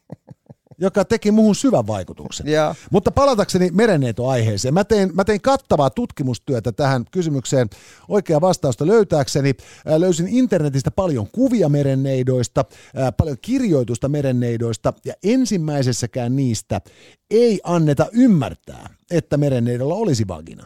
joka 0.82 1.06
teki 1.06 1.32
muuhun 1.32 1.56
syvän 1.56 1.88
vaikutuksen. 1.88 2.48
Joo. 2.48 2.76
Mutta 2.92 3.12
palatakseni 3.12 3.70
merenneito-aiheeseen. 3.74 4.74
Mä 4.74 4.84
tein, 4.84 5.12
mä 5.14 5.24
tein 5.24 5.42
kattavaa 5.42 5.90
tutkimustyötä 5.90 6.72
tähän 6.72 7.06
kysymykseen 7.12 7.70
oikea 8.08 8.42
vastausta 8.42 8.88
löytääkseni. 8.88 9.54
Ää, 9.86 10.00
Löysin 10.00 10.28
internetistä 10.28 10.92
paljon 10.92 11.28
kuvia 11.32 11.70
merenneidoista, 11.70 12.66
ää, 12.96 13.12
paljon 13.12 13.38
kirjoitusta 13.42 14.10
merenneidoista 14.10 14.94
ja 15.06 15.14
ensimmäisessäkään 15.24 16.36
niistä 16.36 16.82
ei 17.30 17.62
anneta 17.64 18.08
ymmärtää, 18.12 18.90
että 19.12 19.38
merenneidolla 19.38 19.96
olisi 19.96 20.28
vagina. 20.28 20.66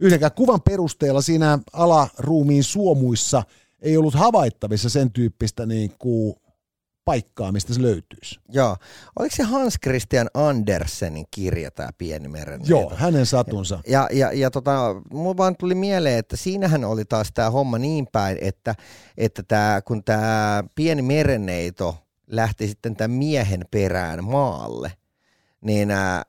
Yhdenkään 0.00 0.32
kuvan 0.32 0.62
perusteella 0.62 1.22
siinä 1.22 1.58
alaruumiin 1.72 2.64
suomuissa 2.64 3.42
ei 3.82 3.96
ollut 3.96 4.14
havaittavissa 4.14 4.88
sen 4.88 5.12
tyyppistä 5.12 5.66
niin 5.66 5.92
kuin 5.98 6.34
paikkaa, 7.06 7.52
mistä 7.52 7.74
se 7.74 7.82
löytyisi. 7.82 8.40
Joo. 8.48 8.76
Oliko 9.18 9.36
se 9.36 9.42
Hans 9.42 9.78
Christian 9.82 10.30
Andersenin 10.34 11.26
kirja, 11.30 11.70
tämä 11.70 11.88
Pieni 11.98 12.28
merenneito? 12.28 12.70
Joo, 12.70 12.92
hänen 12.94 13.26
satunsa. 13.26 13.78
Ja, 13.86 14.08
ja, 14.12 14.32
ja 14.32 14.50
tota, 14.50 14.94
mulla 15.12 15.36
vaan 15.36 15.56
tuli 15.56 15.74
mieleen, 15.74 16.18
että 16.18 16.36
siinähän 16.36 16.84
oli 16.84 17.04
taas 17.04 17.32
tämä 17.34 17.50
homma 17.50 17.78
niin 17.78 18.06
päin, 18.12 18.38
että, 18.40 18.74
että 19.16 19.42
tää, 19.42 19.82
kun 19.82 20.04
tämä 20.04 20.64
pieni 20.74 21.02
merenneito 21.02 21.96
lähti 22.26 22.68
sitten 22.68 22.96
tämän 22.96 23.16
miehen 23.16 23.64
perään 23.70 24.24
maalle, 24.24 24.92
niin 25.60 25.90
ää, 25.90 26.22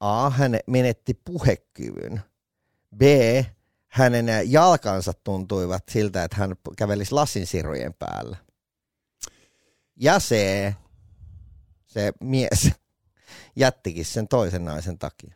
A, 0.00 0.30
hän 0.30 0.58
menetti 0.66 1.14
puhekyvyn. 1.24 2.20
B, 2.96 3.02
hänen 3.86 4.26
jalkansa 4.52 5.12
tuntuivat 5.24 5.82
siltä, 5.90 6.24
että 6.24 6.36
hän 6.36 6.54
kävelisi 6.76 7.12
lasinsirujen 7.12 7.94
päällä. 7.94 8.36
Ja 10.00 10.18
C, 10.18 10.34
se 11.86 12.12
mies 12.20 12.70
jättikin 13.56 14.04
sen 14.04 14.28
toisen 14.28 14.64
naisen 14.64 14.98
takia. 14.98 15.34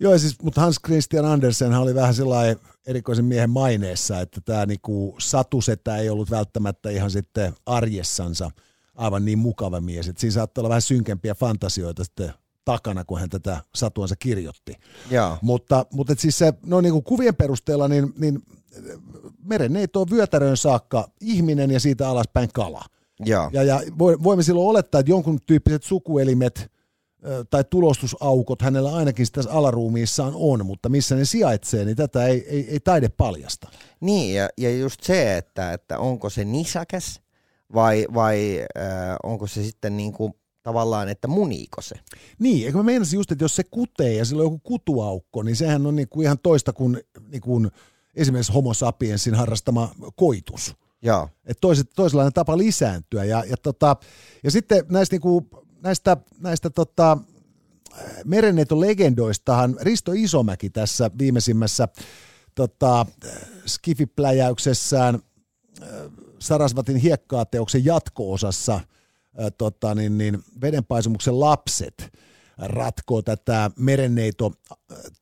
Joo, 0.00 0.18
siis, 0.18 0.42
mutta 0.42 0.60
Hans 0.60 0.76
Christian 0.86 1.24
Andersen 1.24 1.74
oli 1.74 1.94
vähän 1.94 2.14
sellainen 2.14 2.56
erikoisen 2.86 3.24
miehen 3.24 3.50
maineessa, 3.50 4.20
että 4.20 4.40
tämä 4.40 4.66
niinku 4.66 5.16
satusetä 5.18 5.96
ei 5.96 6.10
ollut 6.10 6.30
välttämättä 6.30 6.90
ihan 6.90 7.10
sitten 7.10 7.54
arjessansa 7.66 8.50
aivan 8.94 9.24
niin 9.24 9.38
mukava 9.38 9.80
mies. 9.80 10.08
Et 10.08 10.18
siinä 10.18 10.34
saattoi 10.34 10.62
olla 10.62 10.68
vähän 10.68 10.82
synkempiä 10.82 11.34
fantasioita 11.34 12.04
sitten 12.04 12.32
takana, 12.64 13.04
kun 13.04 13.20
hän 13.20 13.28
tätä 13.28 13.62
satuansa 13.74 14.16
kirjoitti. 14.16 14.76
Joo. 15.10 15.38
Mutta, 15.42 15.86
mutta 15.92 16.12
et 16.12 16.18
siis 16.18 16.38
se, 16.38 16.52
no 16.66 16.80
niin 16.80 16.92
kuin 16.92 17.04
kuvien 17.04 17.34
perusteella, 17.34 17.88
niin, 17.88 18.14
niin 18.16 18.42
merenneito 19.44 20.00
on 20.00 20.10
vyötäröön 20.10 20.56
saakka 20.56 21.08
ihminen 21.20 21.70
ja 21.70 21.80
siitä 21.80 22.08
alaspäin 22.08 22.48
kala. 22.52 22.84
Joo. 23.20 23.50
Ja, 23.52 23.62
ja 23.62 23.80
voi- 23.98 24.22
voimme 24.22 24.42
silloin 24.42 24.68
olettaa, 24.68 24.98
että 24.98 25.10
jonkun 25.12 25.38
tyyppiset 25.46 25.82
sukuelimet 25.82 26.70
tai 27.50 27.64
tulostusaukot 27.64 28.62
hänellä 28.62 28.94
ainakin 28.94 29.26
tässä 29.32 29.52
alaruumiissaan 29.52 30.32
on, 30.36 30.66
mutta 30.66 30.88
missä 30.88 31.14
ne 31.16 31.24
sijaitsee, 31.24 31.84
niin 31.84 31.96
tätä 31.96 32.26
ei, 32.26 32.46
ei, 32.48 32.70
ei 32.70 32.80
taide 32.80 33.08
paljasta. 33.08 33.68
Niin, 34.00 34.34
ja, 34.34 34.48
ja 34.58 34.76
just 34.76 35.02
se, 35.02 35.36
että, 35.36 35.72
että 35.72 35.98
onko 35.98 36.30
se 36.30 36.44
nisäkäs 36.44 37.20
vai, 37.74 38.06
vai 38.14 38.66
äh, 38.78 39.16
onko 39.22 39.46
se 39.46 39.62
sitten 39.62 39.96
niin 39.96 40.12
kuin 40.12 40.32
tavallaan, 40.62 41.08
että 41.08 41.28
muniiko 41.28 41.82
se? 41.82 41.94
Niin, 42.38 42.66
eikö 42.66 42.78
mä 42.78 42.82
meinasin 42.84 43.16
just, 43.16 43.32
että 43.32 43.44
jos 43.44 43.56
se 43.56 43.64
kutee 43.64 44.14
ja 44.14 44.24
sillä 44.24 44.40
on 44.40 44.46
joku 44.46 44.60
kutuaukko, 44.62 45.42
niin 45.42 45.56
sehän 45.56 45.86
on 45.86 45.96
niinku 45.96 46.22
ihan 46.22 46.38
toista 46.42 46.72
kuin, 46.72 47.00
niinku 47.28 47.62
esimerkiksi 48.14 48.52
homo 48.52 48.74
sapiensin 48.74 49.34
harrastama 49.34 49.94
koitus. 50.16 50.76
Joo. 51.04 51.28
että 51.46 51.60
toiset, 51.60 51.90
toisenlainen 51.96 52.32
tapa 52.32 52.58
lisääntyä. 52.58 53.24
Ja, 53.24 53.44
ja, 53.46 53.56
tota, 53.56 53.96
ja 54.42 54.50
sitten 54.50 54.84
näistä, 54.88 55.14
niinku, 55.14 55.48
näistä, 55.82 56.16
näistä 56.40 56.70
tota, 56.70 57.18
merenneito 58.24 58.80
legendoistahan 58.80 59.76
Risto 59.80 60.12
Isomäki 60.14 60.70
tässä 60.70 61.10
viimeisimmässä 61.18 61.88
tota, 62.54 63.06
skifipläjäyksessään 63.66 65.14
äh, 65.82 65.88
Sarasvatin 66.38 66.96
hiekkaateoksen 66.96 67.84
jatko-osassa 67.84 68.74
äh, 68.74 68.82
tota, 69.58 69.94
niin, 69.94 70.18
niin, 70.18 70.38
vedenpaisumuksen 70.60 71.40
lapset 71.40 72.12
ratkoo 72.58 73.22
tätä 73.22 73.70
merenneito 73.78 74.52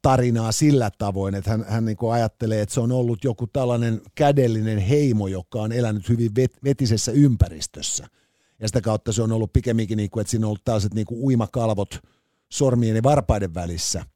tarinaa 0.03 0.53
sillä 0.53 0.91
tavoin, 0.99 1.35
että 1.35 1.51
hän, 1.51 1.65
hän 1.69 1.85
niin 1.85 1.97
ajattelee, 2.13 2.61
että 2.61 2.75
se 2.75 2.81
on 2.81 2.93
ollut 2.93 3.25
joku 3.25 3.47
tällainen 3.47 4.01
kädellinen 4.15 4.79
heimo, 4.79 5.27
joka 5.27 5.63
on 5.63 5.73
elänyt 5.73 6.09
hyvin 6.09 6.35
vet, 6.37 6.57
vetisessä 6.65 7.13
ympäristössä. 7.13 8.07
Ja 8.61 8.69
sitä 8.69 8.81
kautta 8.81 9.13
se 9.13 9.23
on 9.23 9.33
ollut 9.33 9.53
pikemminkin, 9.53 9.97
niin 9.97 10.11
kuin, 10.11 10.21
että 10.21 10.31
siinä 10.31 10.47
on 10.47 10.49
ollut 10.49 10.65
tällaiset 10.65 10.95
niin 10.95 11.07
kuin 11.07 11.21
uimakalvot 11.25 11.99
sormien 12.53 12.97
ja 12.97 13.03
varpaiden 13.03 13.55
välissä, 13.55 14.07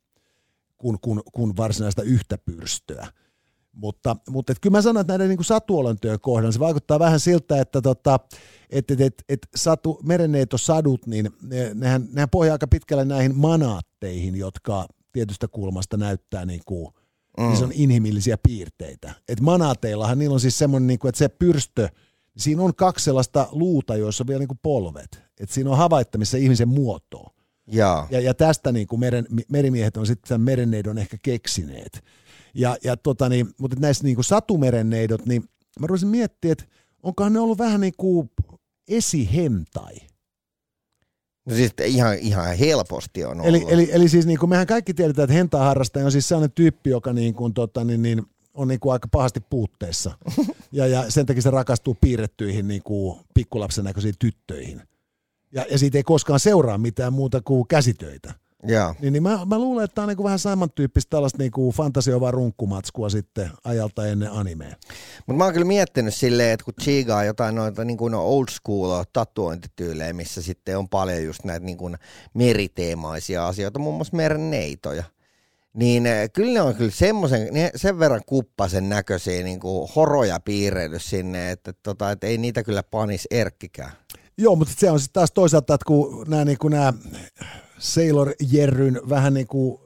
kuin, 0.79 1.01
kuin, 1.01 1.21
kuin 1.33 1.57
varsinaista 1.57 2.03
yhtä 2.03 2.39
pyrstöä. 2.39 3.07
Mutta, 3.73 4.17
mutta 4.29 4.53
et 4.53 4.59
kyllä 4.61 4.77
mä 4.77 4.83
sanon, 4.83 5.01
että 5.01 5.13
näiden 5.13 5.29
niin 5.29 5.45
satuolentojen 5.45 6.21
kohdalla 6.21 6.53
se 6.53 6.59
vaikuttaa 6.59 6.99
vähän 6.99 7.21
siltä, 7.21 7.61
että 7.61 7.83
tota, 7.83 8.21
et, 8.71 8.91
et, 8.91 9.01
et, 9.01 9.25
et 9.29 9.49
satu, 9.57 10.01
merenneitosadut, 10.05 11.07
niin 11.07 11.31
ne, 11.43 11.71
nehän, 11.75 12.09
nehän 12.13 12.31
pohjaa 12.31 12.55
aika 12.55 12.67
pitkälle 12.67 13.05
näihin 13.05 13.37
manaatteihin, 13.37 14.37
jotka 14.37 14.87
tietystä 15.13 15.49
kulmasta 15.49 15.97
näyttää 15.97 16.47
niin 16.47 16.63
kuin, 16.67 16.89
mm. 17.39 17.45
niin 17.45 17.57
se 17.57 17.65
on 17.65 17.73
inhimillisiä 17.75 18.39
piirteitä. 18.39 19.15
Et 19.29 19.41
manaateillahan 19.41 20.19
niillä 20.19 20.35
on 20.35 20.41
siis 20.41 20.59
semmoinen, 20.59 20.87
niin 20.87 20.99
kuin, 20.99 21.09
että 21.09 21.19
se 21.19 21.29
pyrstö, 21.29 21.89
siinä 22.37 22.63
on 22.63 22.75
kaksi 22.75 23.05
sellaista 23.05 23.49
luuta, 23.51 23.97
joissa 23.97 24.23
on 24.23 24.29
vielä 24.29 24.39
niin 24.39 24.49
kuin 24.49 24.61
polvet. 24.63 25.23
Et 25.41 25.51
siinä 25.51 25.71
on 25.71 25.77
havaittamissa 25.77 26.37
ihmisen 26.37 26.69
muotoa. 26.69 27.31
Joo. 27.67 28.07
Ja, 28.11 28.21
ja 28.21 28.35
tästä 28.35 28.73
niin 28.73 28.87
kuin 28.87 29.01
meren, 29.01 29.27
merimiehet 29.49 29.97
on 29.97 30.07
sitten 30.07 30.41
merenneidon 30.41 30.99
ehkä 30.99 31.17
keksineet. 31.23 32.05
Ja, 32.55 32.77
ja 32.85 32.97
tota 32.97 33.29
niin, 33.29 33.49
mutta 33.61 33.77
näissä 33.81 34.05
niin 34.05 34.15
kuin 34.15 34.25
satumerenneidot, 34.25 35.27
niin 35.27 35.45
mä 35.81 35.87
rupesin 35.87 36.09
miettimään, 36.09 36.53
että 36.53 36.65
onkohan 37.03 37.33
ne 37.33 37.41
ollut 37.41 37.59
vähän 37.59 37.81
niin 37.81 37.95
kuin 37.97 38.31
esihentai. 38.89 39.95
No 41.47 41.55
siis 41.55 41.73
ihan, 41.85 42.19
ihan 42.19 42.57
helposti 42.57 43.25
on 43.25 43.41
ollut. 43.41 43.47
Eli, 43.47 43.65
eli, 43.69 43.89
eli 43.93 44.09
siis 44.09 44.27
niin 44.27 44.39
kuin 44.39 44.51
mehän 44.51 44.67
kaikki 44.67 44.95
tiedetään, 44.95 45.25
että 45.25 45.35
hentaa-harrastaja 45.35 46.05
on 46.05 46.13
siis 46.13 46.29
sellainen 46.29 46.53
tyyppi, 46.55 46.91
joka 46.91 47.13
niin 47.13 47.35
kuin, 47.35 47.55
tota, 47.55 47.85
niin, 47.85 48.03
niin, 48.03 48.23
on 48.55 48.69
niin 48.69 48.81
kuin 48.81 48.93
aika 48.93 49.09
pahasti 49.09 49.41
puutteessa. 49.41 50.19
Ja, 50.73 50.87
ja 50.87 51.11
sen 51.11 51.27
takia 51.27 51.43
se 51.43 51.51
rakastuu 51.51 51.97
piirrettyihin 52.01 52.69
niin 52.69 52.83
kuin 52.83 53.21
pikkulapsen 53.35 53.85
näköisiin 53.85 54.15
tyttöihin. 54.19 54.83
Ja, 55.53 55.67
ja 55.71 55.79
siitä 55.79 55.99
ei 55.99 56.03
koskaan 56.03 56.41
seuraa 56.41 56.79
mitään 56.79 57.13
muuta 57.13 57.41
kuin 57.41 57.69
käsitöitä. 57.69 58.35
Joo. 58.63 58.95
Niin, 59.01 59.13
niin 59.13 59.23
mä, 59.23 59.39
mä 59.47 59.59
luulen, 59.59 59.85
että 59.85 59.95
tämä 59.95 60.05
on 60.05 60.09
niinku 60.09 60.25
vähän 60.25 60.39
samantyyppistä 60.39 61.11
tällaista 61.11 61.39
niinku 61.39 61.73
fantasioivaa 61.73 62.31
runkkumatskua 62.31 63.09
sitten 63.09 63.51
ajalta 63.65 64.07
ennen 64.07 64.33
animea. 64.33 64.77
Mutta 65.27 65.39
mä 65.39 65.45
oon 65.45 65.53
kyllä 65.53 65.67
miettinyt 65.67 66.15
silleen, 66.15 66.51
että 66.51 66.65
kun 66.65 66.75
chigaa 66.83 67.25
jotain 67.25 67.55
noita 67.55 67.85
niin 67.85 67.97
kuin 67.97 68.15
old 68.15 68.47
school 68.51 69.05
tatuointityylejä, 69.13 70.13
missä 70.13 70.43
sitten 70.43 70.79
on 70.79 70.89
paljon 70.89 71.25
just 71.25 71.45
näitä 71.45 71.67
niin 71.67 71.79
kuin 71.79 71.97
meriteemaisia 72.35 73.47
asioita, 73.47 73.79
muun 73.79 73.95
muassa 73.95 74.17
merenneitoja. 74.17 75.05
Niin 75.73 76.07
eh, 76.07 76.31
kyllä 76.33 76.53
ne 76.53 76.61
on 76.61 76.75
kyllä 76.75 76.91
semmoisen, 76.91 77.49
sen 77.77 77.99
verran 77.99 78.23
kuppasen 78.27 78.89
näköisiä 78.89 79.43
niin 79.43 79.61
kuin 79.61 79.89
horoja 79.97 80.41
piirreily 80.41 80.99
sinne, 80.99 81.51
että, 81.51 81.73
tota, 81.73 82.11
että 82.11 82.27
ei 82.27 82.39
niitä 82.39 82.63
kyllä 82.63 82.83
panis 82.83 83.27
erkkikään. 83.31 83.93
Joo, 84.39 84.57
mutta 84.57 84.75
se 84.79 84.91
on 84.91 85.01
sitten 85.01 85.13
taas 85.13 85.33
toisaalta, 85.33 85.75
että 85.75 85.85
kun 85.87 86.25
nämä 86.29 86.45
niinku 86.45 86.69
nämä 86.69 86.93
Sailor 87.79 88.33
Jerryn 88.51 89.01
vähän 89.09 89.35
niin 89.35 89.47
kuin 89.47 89.79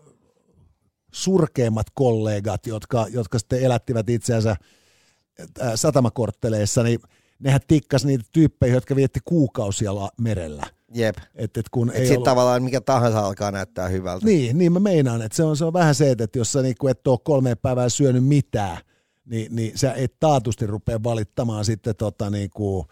surkeimmat 1.12 1.86
kollegat, 1.94 2.66
jotka, 2.66 3.06
jotka 3.10 3.38
sitten 3.38 3.62
elättivät 3.62 4.10
itseänsä 4.10 4.50
äh, 4.50 5.72
satamakortteleissa, 5.74 6.82
niin 6.82 7.00
nehän 7.38 7.60
tikkas 7.66 8.04
niitä 8.04 8.24
tyyppejä, 8.32 8.74
jotka 8.74 8.96
vietti 8.96 9.20
kuukausia 9.24 9.92
merellä. 10.20 10.62
Jep. 10.94 11.16
Et, 11.34 11.56
et 11.56 11.68
kun 11.68 11.90
Et 11.90 11.94
ei 11.94 12.00
sitten 12.00 12.16
ollut... 12.16 12.24
tavallaan 12.24 12.62
mikä 12.62 12.80
tahansa 12.80 13.20
alkaa 13.20 13.50
näyttää 13.50 13.88
hyvältä. 13.88 14.26
Niin, 14.26 14.58
niin 14.58 14.72
mä 14.72 14.80
meinaan, 14.80 15.22
että 15.22 15.36
se 15.36 15.42
on, 15.42 15.56
se 15.56 15.64
on 15.64 15.72
vähän 15.72 15.94
se, 15.94 16.10
että, 16.10 16.38
jos 16.38 16.52
sä 16.52 16.62
niinku 16.62 16.88
et 16.88 17.06
ole 17.06 17.18
kolmeen 17.24 17.58
päivään 17.58 17.90
syönyt 17.90 18.24
mitään, 18.24 18.78
niin, 19.24 19.56
niin 19.56 19.78
sä 19.78 19.92
et 19.92 20.14
taatusti 20.20 20.66
rupea 20.66 21.02
valittamaan 21.02 21.64
sitten 21.64 21.96
tota 21.96 22.30
niinku, 22.30 22.86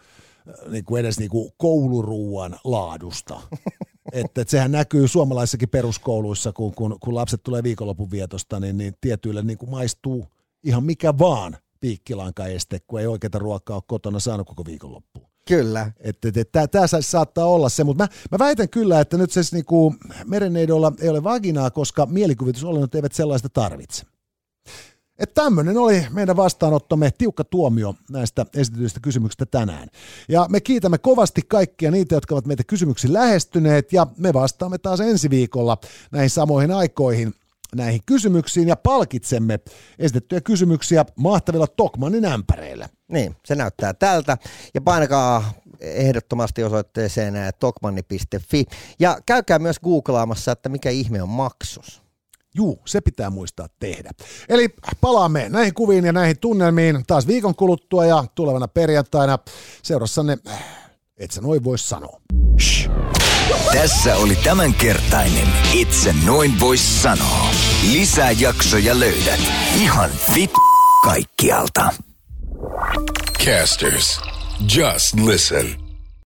niinku 0.69 0.95
edes 0.95 1.19
niinku 1.19 1.53
kouluruuan 1.57 2.55
laadusta. 2.63 3.41
että 4.11 4.41
et 4.41 4.49
sehän 4.49 4.71
näkyy 4.71 5.07
suomalaisissakin 5.07 5.69
peruskouluissa, 5.69 6.53
kun, 6.53 6.75
kun, 6.75 6.97
kun 6.99 7.15
lapset 7.15 7.43
tulee 7.43 7.63
viikonlopun 7.63 8.11
vietosta, 8.11 8.59
niin, 8.59 8.77
niin 8.77 8.93
tietyille 9.01 9.41
niinku 9.41 9.65
maistuu 9.65 10.27
ihan 10.63 10.83
mikä 10.83 11.17
vaan 11.17 11.57
piikkilankaeste, 11.79 12.79
kun 12.87 12.99
ei 12.99 13.07
oikeita 13.07 13.39
ruokaa 13.39 13.75
ole 13.75 13.83
kotona 13.87 14.19
saanut 14.19 14.47
koko 14.47 14.65
viikonloppuun. 14.65 15.29
Kyllä. 15.47 15.91
Että 15.99 16.27
et, 16.27 16.37
et, 16.37 16.51
tämä 16.51 16.87
saattaa 16.99 17.45
olla 17.45 17.69
se, 17.69 17.83
mutta 17.83 18.03
mä, 18.03 18.07
mä 18.31 18.39
väitän 18.39 18.69
kyllä, 18.69 18.99
että 18.99 19.17
nyt 19.17 19.31
se 19.31 19.41
niinku, 19.51 19.95
merenneidolla 20.25 20.91
ei 21.01 21.09
ole 21.09 21.23
vaginaa, 21.23 21.71
koska 21.71 22.05
mielikuvitusolennot 22.05 22.95
eivät 22.95 23.13
sellaista 23.13 23.49
tarvitse. 23.49 24.05
Että 25.19 25.41
tämmöinen 25.41 25.77
oli 25.77 26.05
meidän 26.09 26.35
vastaanottomme 26.35 27.11
tiukka 27.17 27.43
tuomio 27.43 27.95
näistä 28.09 28.45
esitetyistä 28.55 28.99
kysymyksistä 28.99 29.45
tänään. 29.45 29.87
Ja 30.29 30.45
me 30.49 30.61
kiitämme 30.61 30.97
kovasti 30.97 31.41
kaikkia 31.47 31.91
niitä, 31.91 32.15
jotka 32.15 32.35
ovat 32.35 32.45
meitä 32.45 32.63
kysymyksiin 32.63 33.13
lähestyneet 33.13 33.93
ja 33.93 34.07
me 34.17 34.33
vastaamme 34.33 34.77
taas 34.77 34.99
ensi 34.99 35.29
viikolla 35.29 35.77
näihin 36.11 36.29
samoihin 36.29 36.71
aikoihin 36.71 37.33
näihin 37.75 38.01
kysymyksiin 38.05 38.67
ja 38.67 38.75
palkitsemme 38.75 39.59
esitettyjä 39.99 40.41
kysymyksiä 40.41 41.05
mahtavilla 41.15 41.67
Tokmanin 41.67 42.25
ämpäreillä. 42.25 42.89
Niin, 43.07 43.35
se 43.45 43.55
näyttää 43.55 43.93
tältä. 43.93 44.37
Ja 44.73 44.81
painakaa 44.81 45.53
ehdottomasti 45.79 46.63
osoitteeseen 46.63 47.33
tokmanni.fi. 47.59 48.65
Ja 48.99 49.17
käykää 49.25 49.59
myös 49.59 49.79
googlaamassa, 49.79 50.51
että 50.51 50.69
mikä 50.69 50.89
ihme 50.89 51.21
on 51.21 51.29
maksus. 51.29 52.08
Juu, 52.55 52.81
se 52.85 53.01
pitää 53.01 53.29
muistaa 53.29 53.67
tehdä. 53.79 54.11
Eli 54.49 54.69
palaamme 55.01 55.49
näihin 55.49 55.73
kuviin 55.73 56.05
ja 56.05 56.11
näihin 56.11 56.39
tunnelmiin 56.39 57.03
taas 57.07 57.27
viikon 57.27 57.55
kuluttua 57.55 58.05
ja 58.05 58.23
tulevana 58.35 58.67
perjantaina 58.67 59.39
seurassanne, 59.83 60.37
et 61.17 61.31
sä 61.31 61.41
noin 61.41 61.63
vois 61.63 61.89
sanoa. 61.89 62.21
Shh. 62.59 62.89
Tässä 63.73 64.15
oli 64.15 64.35
tämänkertainen 64.35 65.47
Itse 65.73 66.15
noin 66.25 66.59
vois 66.59 67.03
sanoa. 67.03 67.49
Lisää 67.91 68.31
jaksoja 68.31 68.99
löydät 68.99 69.39
ihan 69.75 70.09
vit 70.35 70.51
kaikkialta. 71.03 71.93
Casters, 73.45 74.21
just 74.75 75.13
listen. 75.25 75.88